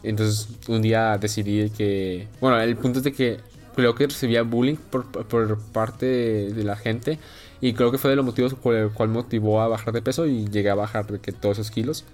Entonces 0.03 0.47
un 0.67 0.81
día 0.81 1.17
decidí 1.17 1.69
que... 1.71 2.27
Bueno, 2.39 2.59
el 2.59 2.75
punto 2.77 2.99
es 2.99 3.05
de 3.05 3.13
que 3.13 3.37
creo 3.75 3.95
que 3.95 4.07
recibía 4.07 4.43
bullying 4.43 4.75
por, 4.75 5.05
por 5.05 5.59
parte 5.59 6.05
de, 6.05 6.53
de 6.53 6.63
la 6.63 6.75
gente. 6.75 7.19
Y 7.61 7.73
creo 7.73 7.91
que 7.91 7.97
fue 7.97 8.09
de 8.09 8.15
los 8.15 8.25
motivos 8.25 8.53
por 8.53 8.75
el 8.75 8.91
cual 8.91 9.09
motivó 9.09 9.61
a 9.61 9.67
bajar 9.67 9.93
de 9.93 10.01
peso 10.01 10.25
y 10.25 10.47
llegué 10.47 10.69
a 10.69 10.75
bajar 10.75 11.07
de 11.07 11.19
que 11.19 11.31
todos 11.31 11.57
esos 11.57 11.71
kilos. 11.71 12.05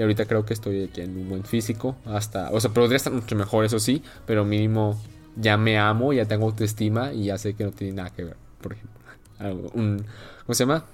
Y 0.00 0.02
ahorita 0.02 0.24
creo 0.24 0.46
que 0.46 0.54
estoy 0.54 0.90
en 0.96 1.14
un 1.14 1.28
buen 1.28 1.44
físico. 1.44 1.94
Hasta, 2.06 2.50
o 2.52 2.58
sea, 2.58 2.70
podría 2.70 2.96
estar 2.96 3.12
mucho 3.12 3.36
mejor, 3.36 3.66
eso 3.66 3.78
sí. 3.78 4.02
Pero 4.24 4.46
mínimo 4.46 4.98
ya 5.36 5.58
me 5.58 5.78
amo, 5.78 6.14
ya 6.14 6.24
tengo 6.24 6.46
autoestima 6.46 7.12
y 7.12 7.24
ya 7.26 7.36
sé 7.36 7.52
que 7.52 7.64
no 7.64 7.70
tiene 7.70 7.92
nada 7.92 8.08
que 8.08 8.24
ver. 8.24 8.36
Por 8.62 8.72
ejemplo, 8.72 8.98
algo- 9.38 9.70
un, 9.74 10.02
¿cómo 10.46 10.54
se 10.54 10.62
llama? 10.64 10.86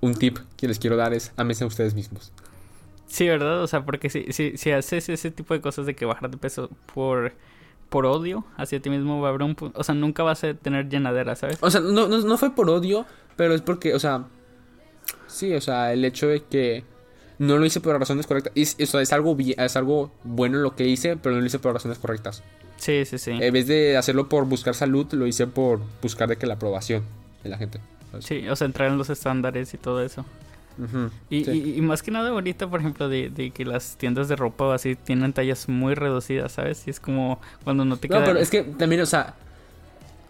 Un 0.00 0.14
tip 0.14 0.38
que 0.56 0.66
les 0.66 0.78
quiero 0.78 0.96
dar 0.96 1.12
es 1.12 1.30
ámense 1.36 1.64
a 1.64 1.66
ustedes 1.66 1.92
mismos. 1.92 2.32
Sí, 3.06 3.28
¿verdad? 3.28 3.62
O 3.62 3.66
sea, 3.66 3.84
porque 3.84 4.08
si, 4.08 4.32
si, 4.32 4.56
si 4.56 4.70
haces 4.70 5.10
ese 5.10 5.30
tipo 5.30 5.52
de 5.52 5.60
cosas 5.60 5.84
de 5.84 5.94
que 5.94 6.06
bajar 6.06 6.30
de 6.30 6.38
peso 6.38 6.70
por, 6.94 7.34
por 7.90 8.06
odio 8.06 8.46
hacia 8.56 8.80
ti 8.80 8.88
mismo, 8.88 9.20
va 9.20 9.28
a 9.28 9.30
haber 9.32 9.42
un 9.42 9.54
O 9.74 9.84
sea, 9.84 9.94
nunca 9.94 10.22
vas 10.22 10.42
a 10.42 10.54
tener 10.54 10.88
llenadera, 10.88 11.36
¿sabes? 11.36 11.58
O 11.60 11.70
sea, 11.70 11.82
no, 11.82 12.08
no, 12.08 12.16
no 12.22 12.38
fue 12.38 12.54
por 12.54 12.70
odio, 12.70 13.04
pero 13.36 13.52
es 13.52 13.60
porque, 13.60 13.92
o 13.94 13.98
sea, 13.98 14.24
sí, 15.26 15.52
o 15.52 15.60
sea, 15.60 15.92
el 15.92 16.02
hecho 16.06 16.28
de 16.28 16.42
que 16.44 16.95
no 17.38 17.58
lo 17.58 17.66
hice 17.66 17.80
por 17.80 17.98
razones 17.98 18.26
correctas. 18.26 18.52
Y, 18.54 18.62
es- 18.62 18.76
o 18.80 18.86
sea, 18.86 19.00
es 19.02 19.12
algo, 19.12 19.36
es 19.38 19.76
algo 19.76 20.10
bueno 20.24 20.58
lo 20.58 20.74
que 20.76 20.86
hice, 20.86 21.16
pero 21.16 21.34
no 21.34 21.40
lo 21.40 21.46
hice 21.46 21.58
por 21.58 21.72
razones 21.74 21.98
correctas. 21.98 22.42
Sí, 22.76 23.04
sí, 23.04 23.18
sí. 23.18 23.30
En 23.32 23.52
vez 23.52 23.66
de 23.66 23.96
hacerlo 23.96 24.28
por 24.28 24.44
buscar 24.46 24.74
salud, 24.74 25.06
lo 25.12 25.26
hice 25.26 25.46
por 25.46 25.80
buscar 26.02 26.28
de 26.28 26.36
que 26.36 26.46
la 26.46 26.54
aprobación 26.54 27.02
de 27.42 27.48
la 27.50 27.58
gente. 27.58 27.80
¿sabes? 28.10 28.24
Sí, 28.26 28.48
o 28.48 28.56
sea, 28.56 28.66
entrar 28.66 28.90
en 28.90 28.98
los 28.98 29.08
estándares 29.10 29.72
y 29.74 29.78
todo 29.78 30.02
eso. 30.02 30.24
Y, 31.30 31.44
sí. 31.46 31.50
y, 31.52 31.78
y 31.78 31.80
más 31.80 32.02
que 32.02 32.10
nada 32.10 32.28
ahorita, 32.28 32.68
por 32.68 32.80
ejemplo, 32.80 33.08
de, 33.08 33.30
de 33.30 33.50
que 33.50 33.64
las 33.64 33.96
tiendas 33.96 34.28
de 34.28 34.36
ropa 34.36 34.66
o 34.66 34.72
así 34.72 34.94
tienen 34.94 35.32
tallas 35.32 35.70
muy 35.70 35.94
reducidas, 35.94 36.52
¿sabes? 36.52 36.86
Y 36.86 36.90
es 36.90 37.00
como 37.00 37.40
cuando 37.64 37.86
no 37.86 37.96
te 37.96 38.08
No, 38.08 38.16
queda... 38.16 38.26
pero 38.26 38.38
es 38.38 38.50
que 38.50 38.62
también, 38.62 39.00
o 39.00 39.06
sea, 39.06 39.36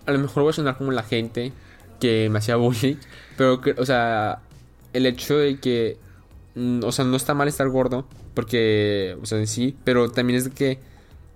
a 0.06 0.12
lo 0.12 0.18
mejor 0.20 0.44
voy 0.44 0.50
a 0.50 0.52
sonar 0.52 0.78
como 0.78 0.92
la 0.92 1.02
gente 1.02 1.50
que 1.98 2.28
me 2.30 2.38
hacía 2.38 2.54
bullying, 2.54 2.94
pero, 3.36 3.60
que, 3.60 3.72
o 3.72 3.84
sea, 3.84 4.38
el 4.92 5.06
hecho 5.06 5.36
de 5.36 5.58
que, 5.58 5.96
o 6.56 6.92
sea, 6.92 7.04
no 7.04 7.16
está 7.16 7.34
mal 7.34 7.48
estar 7.48 7.68
gordo, 7.68 8.06
porque, 8.34 9.16
o 9.22 9.26
sea, 9.26 9.38
en 9.38 9.46
sí, 9.46 9.76
pero 9.84 10.10
también 10.10 10.38
es 10.38 10.44
de 10.44 10.50
que 10.50 10.78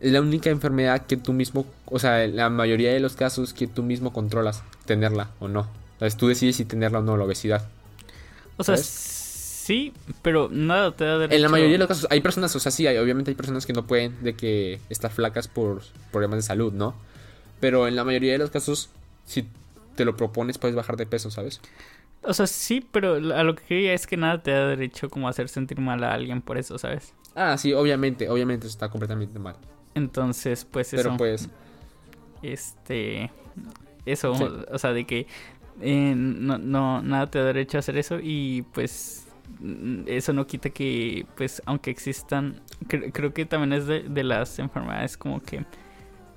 es 0.01 0.13
la 0.13 0.21
única 0.21 0.49
enfermedad 0.51 1.07
que 1.07 1.17
tú 1.17 1.33
mismo, 1.33 1.67
o 1.87 1.99
sea, 1.99 2.25
en 2.25 2.37
la 2.37 2.49
mayoría 2.49 2.93
de 2.93 3.01
los 3.01 3.17
casos 3.17 3.53
que 3.53 3.67
tú 3.67 3.83
mismo 3.83 4.13
controlas 4.13 4.63
tenerla 4.87 5.31
o 5.39 5.49
no. 5.49 5.69
Entonces 5.95 6.17
tú 6.17 6.29
decides 6.29 6.57
si 6.57 6.65
tenerla 6.65 7.01
o 7.01 7.03
no, 7.03 7.19
la 7.19 7.25
obesidad. 7.25 7.69
O 8.57 8.65
sea, 8.65 8.77
¿sabes? 8.77 8.87
sí, 8.87 9.93
pero 10.23 10.49
nada 10.51 10.97
te 10.97 11.05
da 11.05 11.19
derecho. 11.19 11.37
En 11.37 11.43
la 11.43 11.51
mayoría 11.51 11.75
de 11.75 11.79
los 11.79 11.89
casos, 11.89 12.07
hay 12.11 12.23
personas, 12.23 12.57
o 12.57 12.61
sea, 12.61 12.73
sí, 12.73 12.87
hay, 12.87 12.97
obviamente 12.97 13.31
hay 13.31 13.35
personas 13.35 13.67
que 13.67 13.75
no 13.75 13.87
pueden 13.87 14.23
de 14.23 14.35
que 14.35 14.81
están 14.89 15.11
flacas 15.11 15.49
por 15.49 15.83
problemas 16.11 16.39
de 16.39 16.43
salud, 16.43 16.73
¿no? 16.73 16.95
Pero 17.61 17.87
en 17.87 17.95
la 17.95 18.05
mayoría 18.05 18.33
de 18.33 18.39
los 18.39 18.51
casos, 18.51 18.89
si 19.27 19.47
te 19.97 20.07
lo 20.07 20.17
propones, 20.17 20.57
puedes 20.57 20.75
bajar 20.75 20.97
de 20.97 21.05
peso, 21.05 21.31
¿sabes? 21.31 21.61
O 22.23 22.35
sea, 22.35 22.47
sí, 22.47 22.87
pero 22.93 23.15
a 23.15 23.43
lo 23.43 23.55
que 23.55 23.65
quería 23.65 23.95
es 23.95 24.07
que 24.07 24.17
nada 24.17 24.43
te 24.43 24.51
da 24.51 24.67
derecho 24.69 25.09
como 25.09 25.27
a 25.27 25.31
hacer 25.31 25.49
sentir 25.49 25.81
mal 25.81 26.05
a 26.05 26.13
alguien 26.13 26.43
por 26.43 26.59
eso, 26.59 26.79
¿sabes? 26.79 27.15
Ah, 27.35 27.57
sí, 27.57 27.73
obviamente, 27.73 28.29
obviamente 28.29 28.67
eso 28.67 28.75
está 28.75 28.91
completamente 28.91 29.39
mal. 29.39 29.57
Entonces, 29.95 30.65
pues 30.65 30.93
eso. 30.93 31.03
Pero 31.03 31.17
pues, 31.17 31.49
Este. 32.43 33.31
Eso, 34.07 34.35
Sí. 34.35 34.45
o 34.73 34.79
sea, 34.79 34.93
de 34.93 35.05
que 35.07 35.27
eh, 35.81 36.15
no, 36.17 36.59
no, 36.59 37.03
nada 37.03 37.27
te 37.31 37.39
da 37.39 37.45
derecho 37.47 37.79
a 37.79 37.81
hacer 37.81 37.97
eso 37.99 38.19
y 38.23 38.63
pues 38.73 39.27
mm, 39.61 40.03
eso 40.07 40.33
no 40.33 40.47
quita 40.47 40.71
que, 40.71 41.27
pues, 41.37 41.63
aunque 41.67 41.91
existan, 41.91 42.61
cre- 42.87 43.11
creo 43.13 43.33
que 43.33 43.45
también 43.47 43.73
es 43.75 43.87
de, 43.87 44.03
de 44.03 44.25
las 44.25 44.59
enfermedades 44.59 45.17
como 45.17 45.41
que 45.43 45.65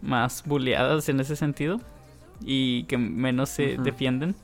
más 0.01 0.43
bulleadas 0.45 1.07
en 1.09 1.19
ese 1.19 1.35
sentido 1.35 1.79
y 2.41 2.83
que 2.85 2.97
menos 2.97 3.49
se 3.49 3.77
defienden. 3.77 4.35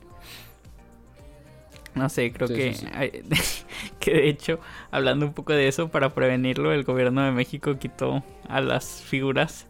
No 1.94 2.08
sé, 2.08 2.32
creo 2.32 2.48
Sí, 2.48 2.54
que, 2.54 2.74
sí, 2.74 2.86
sí. 2.86 2.86
hay- 2.92 3.24
que 4.00 4.12
de 4.14 4.28
hecho, 4.28 4.60
hablando 4.90 5.26
un 5.26 5.32
poco 5.34 5.52
de 5.52 5.68
eso, 5.68 5.88
para 5.88 6.14
prevenirlo, 6.14 6.72
el 6.72 6.84
gobierno 6.84 7.22
de 7.24 7.32
México 7.32 7.78
quitó 7.78 8.22
a 8.48 8.60
las 8.60 9.02
figuras 9.02 9.66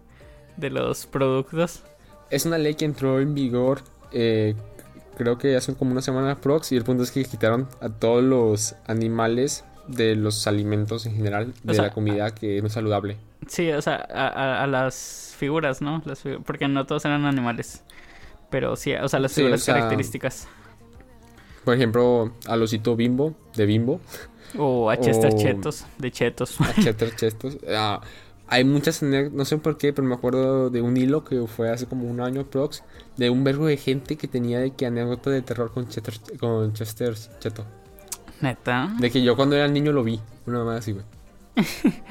de 0.57 0.71
los 0.71 1.07
productos. 1.07 1.83
es 2.31 2.47
una 2.47 2.59
ley 2.59 2.75
que 2.75 2.85
entró 2.85 3.21
en 3.21 3.35
vigor, 3.35 3.83
eh, 4.12 4.55
creo 5.17 5.39
que 5.39 5.57
hace 5.57 5.75
como 5.75 5.93
una 5.93 6.03
semana 6.03 6.41
prox, 6.41 6.73
y 6.73 6.77
el 6.77 6.85
punto 6.85 7.03
es 7.03 7.11
que 7.11 7.25
quitaron 7.25 7.69
a 7.81 7.89
todos 7.89 8.23
los 8.23 8.75
animales 8.87 9.65
de 9.89 10.15
los 10.17 10.47
alimentos 10.47 11.07
en 11.07 11.17
general, 11.17 11.53
de 11.62 11.75
sea, 11.75 11.85
la 11.85 11.93
comida 11.93 12.35
que 12.35 12.61
no 12.61 12.69
es 12.69 12.73
saludable. 12.75 13.17
Sí, 13.49 13.71
o 13.73 13.83
sea, 13.83 13.97
a, 14.12 14.29
a- 14.29 14.62
a 14.65 14.67
las 14.67 15.35
figuras, 15.39 15.81
¿no? 15.81 16.03
Las 16.05 16.23
porque 16.45 16.69
no 16.69 16.87
todos 16.87 17.05
eran 17.07 17.25
animales. 17.25 17.83
Pero 18.50 18.77
sí, 18.77 18.95
o 18.95 19.09
sea, 19.09 19.21
las 19.21 19.33
figuras 19.35 19.62
o 19.62 19.65
sea, 19.65 19.75
características. 19.75 20.49
Por 21.64 21.75
ejemplo, 21.75 22.33
al 22.47 22.62
osito 22.62 22.97
bimbo, 22.97 23.35
de 23.55 23.67
bimbo, 23.67 24.00
O 24.59 24.90
a 24.90 24.97
Chester 24.99 25.33
o- 25.35 25.38
Chetos, 25.38 25.85
de 25.99 26.11
Chetos. 26.11 26.61
a 26.61 26.73
Cheddar 26.75 27.14
Chestos. 27.17 27.59
Ah, 27.69 28.00
hay 28.49 28.64
muchas, 28.64 29.02
no 29.02 29.45
sé 29.45 29.59
por 29.59 29.79
qué, 29.79 29.93
pero 29.93 30.09
me 30.09 30.14
acuerdo 30.14 30.71
de 30.71 30.83
un 30.83 30.97
hilo 30.97 31.23
que 31.23 31.47
fue 31.47 31.71
hace 31.71 31.87
como 31.87 32.09
un 32.11 32.21
año 32.21 32.45
prox, 32.50 32.83
de 33.17 33.31
un 33.31 33.45
verbo 33.45 33.67
de 33.67 33.76
gente 33.76 34.17
que 34.17 34.26
tenía 34.26 34.59
de 34.59 34.73
que 34.73 34.87
anécdota 34.87 35.31
de 35.31 35.43
terror 35.43 35.71
con 35.73 35.87
Chester, 35.88 36.14
con 36.40 36.73
Chester 36.73 37.14
Cheto. 37.38 37.64
Neta. 38.40 38.93
De 38.99 39.11
que 39.11 39.23
yo 39.23 39.37
cuando 39.37 39.55
era 39.55 39.69
niño 39.69 39.93
lo 39.93 40.02
vi, 40.02 40.19
una 40.47 40.59
mamá 40.61 40.76
así, 40.79 40.93
güey. 40.93 41.05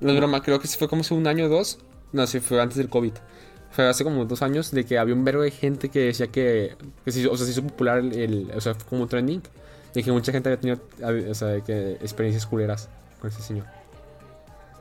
No 0.00 0.10
es 0.12 0.16
broma, 0.16 0.42
creo 0.42 0.60
que 0.60 0.68
sí 0.68 0.78
fue 0.78 0.88
como 0.88 1.00
hace 1.00 1.12
un 1.14 1.26
año 1.26 1.46
o 1.46 1.48
dos. 1.48 1.78
No, 2.12 2.26
sí 2.26 2.38
fue 2.40 2.60
antes 2.60 2.76
del 2.78 2.88
COVID. 2.88 3.12
Fue 3.70 3.86
hace 3.88 4.02
como 4.04 4.24
dos 4.24 4.42
años 4.42 4.70
de 4.70 4.84
que 4.84 4.98
había 4.98 5.14
un 5.14 5.24
verbo 5.24 5.42
de 5.42 5.50
gente 5.50 5.88
que 5.88 6.00
decía 6.00 6.26
que, 6.28 6.76
que 7.04 7.12
se 7.12 7.20
hizo- 7.20 7.30
o 7.32 7.36
sea, 7.36 7.46
se 7.46 7.52
hizo 7.52 7.62
popular 7.62 7.98
el, 7.98 8.12
el- 8.14 8.52
o 8.56 8.60
sea, 8.60 8.74
fue 8.74 8.86
como 8.88 9.06
trending. 9.06 9.42
De 9.94 10.02
que 10.02 10.12
mucha 10.12 10.32
gente 10.32 10.48
había 10.50 10.60
tenido, 10.60 11.30
o 11.30 11.34
sea, 11.34 11.48
de 11.48 11.62
que 11.62 11.92
experiencias 11.92 12.46
culeras 12.46 12.88
con 13.20 13.30
ese 13.30 13.40
señor. 13.42 13.66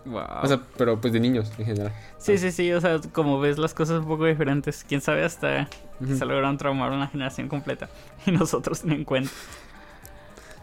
Wow. 0.05 0.21
O 0.43 0.47
sea, 0.47 0.61
pero 0.77 0.99
pues 1.01 1.11
de 1.13 1.19
niños 1.19 1.51
en 1.57 1.65
general. 1.65 1.93
sí, 2.17 2.37
sí, 2.37 2.51
sí, 2.51 2.71
o 2.71 2.79
sea, 2.79 2.99
como 3.11 3.39
ves 3.39 3.57
las 3.57 3.73
cosas 3.73 3.99
un 3.99 4.07
poco 4.07 4.25
diferentes. 4.25 4.85
Quién 4.87 5.01
sabe 5.01 5.23
hasta 5.25 5.67
Ujú. 6.01 6.15
se 6.17 6.25
lograron 6.25 6.57
traumar 6.57 6.91
una 6.91 7.07
generación 7.07 7.47
completa. 7.49 7.89
Y 8.25 8.31
nosotros 8.31 8.83
ni 8.85 8.95
en 8.95 9.03
cuenta. 9.05 9.31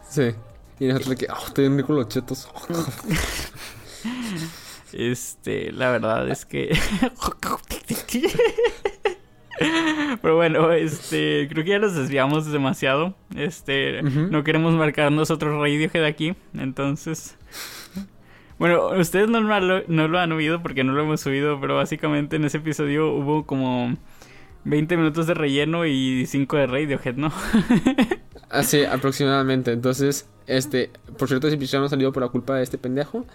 Sí. 0.09 0.31
Y 0.79 0.87
nosotros 0.87 1.09
de 1.09 1.15
que, 1.15 1.27
oh, 1.31 1.45
estoy 1.47 1.65
en 1.65 1.81
con 1.83 1.95
los 1.95 2.07
chetos. 2.07 2.47
Este, 4.93 5.71
la 5.73 5.89
verdad 5.91 6.29
es 6.29 6.45
que. 6.45 6.77
Pero 10.21 10.35
bueno, 10.35 10.71
este, 10.73 11.47
creo 11.49 11.63
que 11.63 11.71
ya 11.71 11.79
nos 11.79 11.95
desviamos 11.95 12.51
demasiado. 12.51 13.15
Este, 13.35 14.01
no 14.03 14.43
queremos 14.43 14.73
marcar 14.73 15.11
nosotros 15.11 15.53
Radiohead 15.59 16.03
aquí, 16.05 16.35
entonces. 16.53 17.37
Bueno, 18.57 18.89
ustedes 18.97 19.29
no 19.29 19.41
lo, 19.41 19.83
no 19.87 20.07
lo 20.07 20.19
han 20.19 20.31
oído 20.31 20.61
porque 20.61 20.83
no 20.83 20.93
lo 20.93 21.03
hemos 21.03 21.21
subido, 21.21 21.59
pero 21.59 21.75
básicamente 21.75 22.37
en 22.37 22.45
ese 22.45 22.57
episodio 22.57 23.11
hubo 23.13 23.45
como 23.45 23.97
20 24.63 24.97
minutos 24.97 25.27
de 25.27 25.33
relleno 25.33 25.85
y 25.85 26.25
5 26.25 26.57
de 26.57 26.67
Radiohead, 26.67 27.15
¿no? 27.15 27.31
Así, 28.49 28.83
aproximadamente. 28.85 29.71
Entonces, 29.71 30.29
este, 30.47 30.89
por 31.17 31.27
cierto, 31.27 31.47
ese 31.47 31.55
episodio 31.57 31.81
no 31.81 31.85
ha 31.87 31.89
salido 31.89 32.13
por 32.13 32.23
la 32.23 32.29
culpa 32.29 32.55
de 32.55 32.63
este 32.63 32.77
pendejo. 32.77 33.25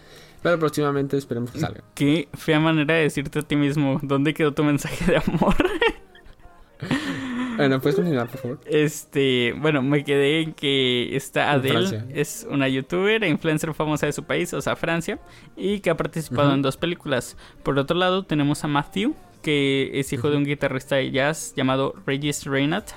Pero 0.42 0.58
próximamente 0.58 1.16
esperemos 1.16 1.50
que 1.50 1.58
salga. 1.58 1.82
Qué 1.94 2.28
fea 2.34 2.60
manera 2.60 2.94
de 2.94 3.02
decirte 3.02 3.40
a 3.40 3.42
ti 3.42 3.56
mismo, 3.56 3.98
¿dónde 4.02 4.34
quedó 4.34 4.52
tu 4.52 4.64
mensaje 4.64 5.04
de 5.04 5.16
amor? 5.18 5.54
Bueno, 7.56 7.78
puedes 7.78 7.96
continuar, 7.96 8.26
por 8.26 8.40
favor. 8.40 8.60
Este, 8.64 9.52
bueno, 9.58 9.82
me 9.82 10.02
quedé 10.02 10.40
en 10.40 10.54
que 10.54 11.14
esta 11.14 11.50
Adele 11.50 11.88
Francia. 11.88 12.06
es 12.08 12.46
una 12.48 12.66
youtuber 12.68 13.22
e 13.22 13.28
influencer 13.28 13.74
famosa 13.74 14.06
de 14.06 14.12
su 14.12 14.24
país, 14.24 14.54
o 14.54 14.62
sea, 14.62 14.76
Francia, 14.76 15.18
y 15.58 15.80
que 15.80 15.90
ha 15.90 15.94
participado 15.94 16.54
en 16.54 16.62
dos 16.62 16.78
películas. 16.78 17.36
Por 17.62 17.78
otro 17.78 17.98
lado, 17.98 18.22
tenemos 18.24 18.64
a 18.64 18.68
Matthew, 18.68 19.14
que 19.42 19.90
es 19.92 20.10
hijo 20.14 20.30
de 20.30 20.38
un 20.38 20.44
guitarrista 20.44 20.96
de 20.96 21.10
jazz 21.10 21.52
llamado 21.54 21.94
Regis 22.06 22.46
Reinhardt, 22.46 22.92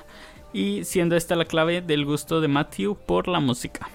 y 0.53 0.85
siendo 0.85 1.17
esta 1.17 1.35
la 1.35 1.43
clave 1.43 1.81
del 1.81 2.05
gusto 2.05 2.39
de 2.39 2.47
Matthew 2.47 2.95
por 3.05 3.27
la 3.27 3.41
música. 3.41 3.89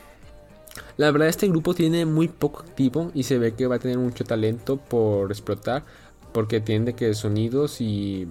La 0.97 1.11
verdad, 1.11 1.29
este 1.29 1.49
grupo 1.49 1.75
tiene 1.75 2.07
muy 2.07 2.29
poco 2.29 2.61
activo 2.61 3.11
y 3.15 3.23
se 3.25 3.39
ve 3.39 3.55
que 3.55 3.67
va 3.67 3.77
a 3.77 3.79
tener 3.79 3.99
mucho 3.99 4.25
talento 4.25 4.77
por 4.77 5.31
explotar. 5.31 5.85
Porque 6.33 6.61
tiene 6.61 6.87
de 6.87 6.93
que 6.95 7.15
sonidos 7.15 7.81
y 7.81 8.29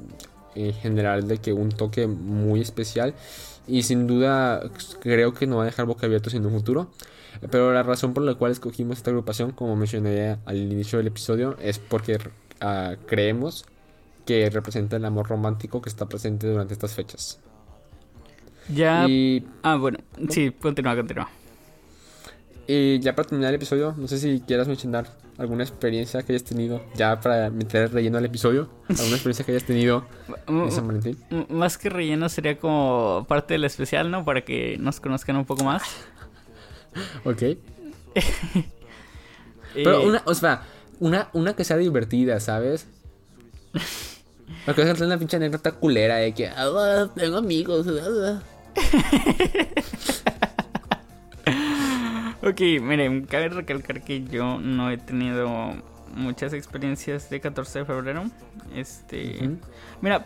en 0.55 0.73
general 0.73 1.27
de 1.27 1.37
que 1.37 1.53
un 1.53 1.69
toque 1.69 2.07
muy 2.07 2.61
especial. 2.61 3.13
Y 3.67 3.83
sin 3.83 4.07
duda 4.07 4.63
creo 5.01 5.33
que 5.33 5.47
no 5.47 5.57
va 5.57 5.63
a 5.63 5.65
dejar 5.65 5.85
boca 5.85 6.05
abiertos 6.05 6.33
en 6.33 6.45
un 6.45 6.53
futuro. 6.53 6.89
Pero 7.51 7.73
la 7.73 7.83
razón 7.83 8.13
por 8.13 8.23
la 8.23 8.35
cual 8.35 8.51
escogimos 8.51 8.97
esta 8.97 9.11
agrupación, 9.11 9.51
como 9.51 9.75
mencioné 9.75 10.37
al 10.45 10.57
inicio 10.57 10.97
del 10.97 11.07
episodio, 11.07 11.55
es 11.61 11.79
porque 11.79 12.17
ah, 12.61 12.95
creemos 13.05 13.65
que 14.25 14.49
representa 14.49 14.97
el 14.97 15.05
amor 15.05 15.27
romántico 15.29 15.81
que 15.81 15.89
está 15.89 16.07
presente 16.07 16.47
durante 16.47 16.73
estas 16.73 16.93
fechas. 16.93 17.39
Ya... 18.69 19.05
Y 19.07 19.45
Ah, 19.63 19.75
bueno, 19.77 19.99
sí, 20.29 20.51
continúa, 20.51 20.95
continúa. 20.95 21.29
Y 22.69 22.99
ya 22.99 23.15
para 23.15 23.29
terminar 23.29 23.49
el 23.49 23.55
episodio, 23.55 23.93
no 23.97 24.07
sé 24.09 24.17
si 24.17 24.41
quieras 24.41 24.67
mencionar 24.67 25.07
alguna 25.37 25.63
experiencia 25.63 26.21
que 26.23 26.33
hayas 26.33 26.43
tenido, 26.43 26.83
ya 26.95 27.19
para 27.21 27.49
meter 27.49 27.93
relleno 27.93 28.17
al 28.17 28.25
episodio, 28.25 28.69
alguna 28.89 29.11
experiencia 29.15 29.45
que 29.45 29.51
hayas 29.53 29.63
tenido 29.63 30.05
en 30.47 30.71
San 30.71 30.85
Valentín. 30.85 31.17
M- 31.29 31.45
Más 31.49 31.77
que 31.77 31.89
relleno 31.89 32.27
sería 32.27 32.57
como 32.59 33.25
parte 33.29 33.53
del 33.53 33.63
especial, 33.63 34.11
¿no? 34.11 34.25
Para 34.25 34.43
que 34.43 34.77
nos 34.79 34.99
conozcan 34.99 35.37
un 35.37 35.45
poco 35.45 35.63
más. 35.63 35.83
Ok. 37.23 37.41
Pero 39.73 40.01
Eh, 40.01 40.07
una, 40.07 40.21
o 40.25 40.33
sea, 40.33 40.63
una, 40.99 41.29
una 41.33 41.55
que 41.55 41.63
sea 41.63 41.77
divertida, 41.77 42.39
¿sabes? 42.41 42.87
Porque 44.65 44.81
es 44.81 44.99
una 44.99 45.17
pinche 45.17 45.37
anécdota 45.37 45.71
culera 45.71 46.15
de 46.17 46.33
que 46.33 46.47
"Ah, 46.49 47.07
tengo 47.15 47.37
amigos. 47.37 47.85
ah". 47.87 48.41
Ok, 52.47 52.61
miren, 52.81 53.25
cabe 53.25 53.49
recalcar 53.49 54.01
que 54.01 54.23
yo 54.23 54.57
no 54.57 54.89
he 54.89 54.97
tenido 54.97 55.75
muchas 56.15 56.53
experiencias 56.53 57.29
de 57.29 57.41
14 57.41 57.79
de 57.79 57.85
febrero. 57.85 58.23
Este. 58.73 59.49
Mira, 60.01 60.25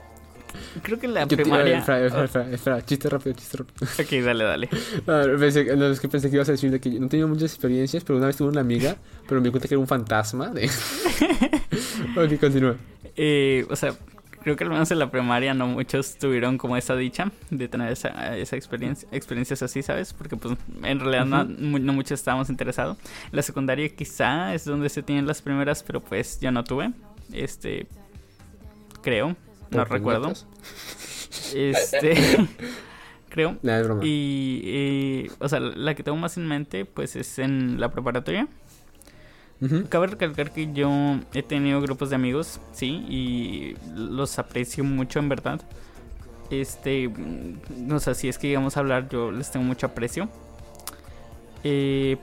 creo 0.83 0.99
que 0.99 1.07
la 1.07 1.25
Yo 1.25 1.35
primaria. 1.35 1.79
Espera, 1.79 2.05
espera, 2.05 2.25
espera, 2.25 2.51
espera, 2.51 2.85
chiste 2.85 3.09
rápido, 3.09 3.35
chiste 3.35 3.57
rápido. 3.57 3.87
Ok, 3.99 4.23
dale, 4.23 4.43
dale. 4.43 4.69
Pensé, 5.39 5.75
no, 5.75 5.87
es 5.87 5.99
que 5.99 6.07
pensé 6.07 6.29
que 6.29 6.35
ibas 6.35 6.49
a 6.49 6.51
decir 6.51 6.69
de 6.69 6.79
que 6.79 6.91
yo 6.91 6.99
no 6.99 7.07
tenido 7.07 7.27
muchas 7.27 7.53
experiencias, 7.53 8.03
pero 8.03 8.17
una 8.17 8.27
vez 8.27 8.37
tuve 8.37 8.49
una 8.49 8.61
amiga, 8.61 8.97
pero 9.27 9.41
me 9.41 9.47
di 9.47 9.51
cuenta 9.51 9.67
que 9.67 9.73
era 9.73 9.79
un 9.79 9.87
fantasma. 9.87 10.49
De... 10.49 10.65
ok, 12.17 12.39
continúa. 12.39 12.75
Eh, 13.15 13.65
o 13.67 13.75
sea, 13.75 13.95
creo 14.41 14.55
que 14.55 14.63
al 14.63 14.69
menos 14.69 14.91
en 14.91 14.99
la 14.99 15.09
primaria 15.09 15.53
no 15.53 15.67
muchos 15.67 16.17
tuvieron 16.17 16.57
como 16.57 16.77
esa 16.77 16.95
dicha 16.95 17.31
de 17.49 17.67
tener 17.67 17.91
esa, 17.91 18.35
esa 18.37 18.55
experiencia, 18.55 19.07
experiencias 19.11 19.61
así, 19.61 19.81
¿sabes? 19.81 20.13
Porque 20.13 20.35
pues 20.35 20.57
en 20.83 20.99
realidad 20.99 21.25
no, 21.25 21.43
no 21.43 21.93
muchos 21.93 22.19
estábamos 22.19 22.49
interesados. 22.49 22.97
La 23.31 23.41
secundaria 23.41 23.87
quizá 23.89 24.53
es 24.53 24.65
donde 24.65 24.89
se 24.89 25.03
tienen 25.03 25.27
las 25.27 25.41
primeras, 25.41 25.83
pero 25.83 26.01
pues 26.01 26.39
yo 26.39 26.51
no 26.51 26.63
tuve. 26.63 26.91
Este, 27.31 27.87
creo, 29.01 29.35
no 29.69 29.85
recuerdo. 29.85 30.33
Este, 31.53 32.15
creo. 33.29 33.57
Nada, 33.61 33.79
es 33.79 33.87
broma. 33.87 34.01
Y, 34.03 34.61
eh, 34.65 35.31
o 35.39 35.47
sea, 35.47 35.59
la 35.59 35.95
que 35.95 36.03
tengo 36.03 36.17
más 36.17 36.37
en 36.37 36.47
mente, 36.47 36.85
pues 36.85 37.15
es 37.15 37.39
en 37.39 37.79
la 37.79 37.91
preparatoria. 37.91 38.47
Cabe 39.89 40.07
recalcar 40.07 40.51
que 40.51 40.73
yo 40.73 40.89
he 41.33 41.43
tenido 41.43 41.81
grupos 41.81 42.09
de 42.09 42.15
amigos, 42.15 42.59
sí, 42.71 43.05
y 43.07 43.75
los 43.95 44.39
aprecio 44.39 44.83
mucho 44.83 45.19
en 45.19 45.29
verdad. 45.29 45.61
Este, 46.49 47.07
mm, 47.07 47.91
o 47.93 47.99
sea, 47.99 48.15
si 48.15 48.27
es 48.27 48.37
que 48.39 48.47
llegamos 48.47 48.75
a 48.75 48.79
hablar, 48.79 49.07
yo 49.09 49.31
les 49.31 49.51
tengo 49.51 49.63
mucho 49.65 49.85
aprecio. 49.85 50.29
Eh, 51.63 52.17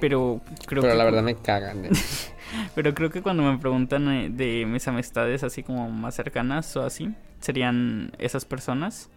pero 0.00 0.40
creo 0.66 0.80
Pero 0.80 0.92
que 0.94 0.98
la 0.98 1.04
verdad 1.04 1.22
me 1.22 1.34
cagan. 1.36 1.84
eh. 1.84 1.90
Pero 2.74 2.94
creo 2.94 3.10
que 3.10 3.22
cuando 3.22 3.42
me 3.44 3.58
preguntan 3.58 4.08
eh, 4.08 4.28
de 4.30 4.64
mis 4.66 4.88
amistades 4.88 5.44
así 5.44 5.62
como 5.62 5.88
más 5.90 6.14
cercanas 6.16 6.74
o 6.76 6.82
así, 6.82 7.14
serían 7.40 8.10
esas 8.18 8.44
personas. 8.44 9.08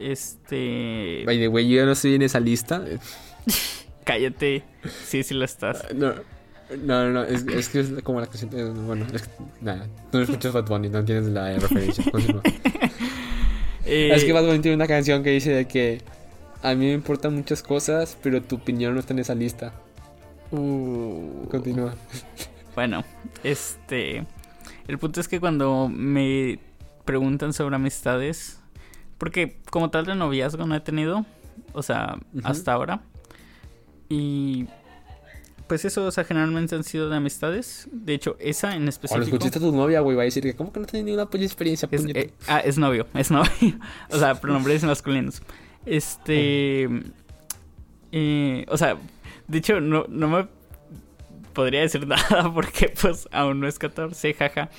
Este. 0.00 1.22
By 1.26 1.38
the 1.38 1.48
way, 1.48 1.68
yo 1.68 1.84
no 1.84 1.92
estoy 1.92 2.14
en 2.14 2.22
esa 2.22 2.40
lista. 2.40 2.82
Cállate. 4.04 4.64
Sí, 5.04 5.22
sí 5.22 5.34
lo 5.34 5.44
estás. 5.44 5.86
No, 5.94 6.14
no, 6.84 7.04
no, 7.04 7.10
no, 7.10 7.22
es, 7.24 7.46
es 7.46 7.68
que 7.68 7.80
es 7.80 7.90
como 8.02 8.20
la 8.20 8.26
canción. 8.26 8.86
Bueno, 8.86 9.06
es 9.12 9.22
que, 9.22 9.30
nada, 9.60 9.86
tú 10.10 10.18
no 10.18 10.24
escuchas 10.24 10.52
Bad 10.52 10.66
Bunny, 10.66 10.88
no 10.88 10.98
entiendes 10.98 11.32
la 11.32 11.52
referencia. 11.58 12.04
Continúa. 12.10 12.42
Eh, 13.86 14.10
Es 14.14 14.24
que 14.24 14.32
Bad 14.32 14.44
Bunny 14.46 14.60
tiene 14.60 14.76
una 14.76 14.86
canción 14.86 15.22
que 15.22 15.30
dice 15.30 15.50
de 15.52 15.66
que 15.66 16.00
a 16.62 16.74
mí 16.74 16.86
me 16.86 16.92
importan 16.92 17.34
muchas 17.34 17.62
cosas, 17.62 18.16
pero 18.22 18.42
tu 18.42 18.56
opinión 18.56 18.94
no 18.94 19.00
está 19.00 19.12
en 19.14 19.18
esa 19.20 19.34
lista. 19.34 19.72
uh, 20.52 21.48
Continúa. 21.50 21.94
Bueno, 22.74 23.04
este. 23.42 24.24
El 24.86 24.98
punto 24.98 25.20
es 25.20 25.28
que 25.28 25.40
cuando 25.40 25.88
me 25.88 26.58
preguntan 27.04 27.52
sobre 27.52 27.76
amistades, 27.76 28.60
porque 29.18 29.58
como 29.70 29.90
tal 29.90 30.04
de 30.04 30.14
noviazgo 30.14 30.66
no 30.66 30.74
he 30.76 30.80
tenido, 30.80 31.24
o 31.72 31.82
sea, 31.82 32.18
hasta 32.44 32.72
ahora. 32.72 33.02
Y 34.08 34.66
pues 35.70 35.84
eso, 35.84 36.04
o 36.04 36.10
sea, 36.10 36.24
generalmente 36.24 36.74
han 36.74 36.82
sido 36.82 37.08
de 37.08 37.14
amistades. 37.14 37.88
De 37.92 38.12
hecho, 38.12 38.34
esa 38.40 38.74
en 38.74 38.88
específico. 38.88 39.22
escuchaste 39.22 39.58
a 39.58 39.62
tu 39.62 39.70
novia, 39.70 40.00
güey, 40.00 40.16
va 40.16 40.22
a 40.22 40.24
decir 40.24 40.42
que, 40.42 40.56
¿cómo 40.56 40.72
que 40.72 40.80
no 40.80 40.86
tienes 40.86 41.04
ninguna 41.04 41.28
experiencia? 41.32 41.88
Es, 41.92 42.04
eh, 42.06 42.32
ah, 42.48 42.58
es 42.58 42.76
novio, 42.76 43.06
es 43.14 43.30
novio. 43.30 43.50
o 44.10 44.18
sea, 44.18 44.34
pronombres 44.34 44.82
masculinos. 44.82 45.42
Este. 45.86 46.88
eh, 48.10 48.66
o 48.66 48.76
sea, 48.76 48.96
de 49.46 49.58
hecho, 49.58 49.80
no, 49.80 50.06
no 50.08 50.26
me 50.26 50.48
podría 51.52 51.82
decir 51.82 52.04
nada 52.08 52.52
porque, 52.52 52.92
pues, 53.00 53.28
aún 53.30 53.60
no 53.60 53.68
es 53.68 53.78
14, 53.78 54.34
jaja. 54.34 54.70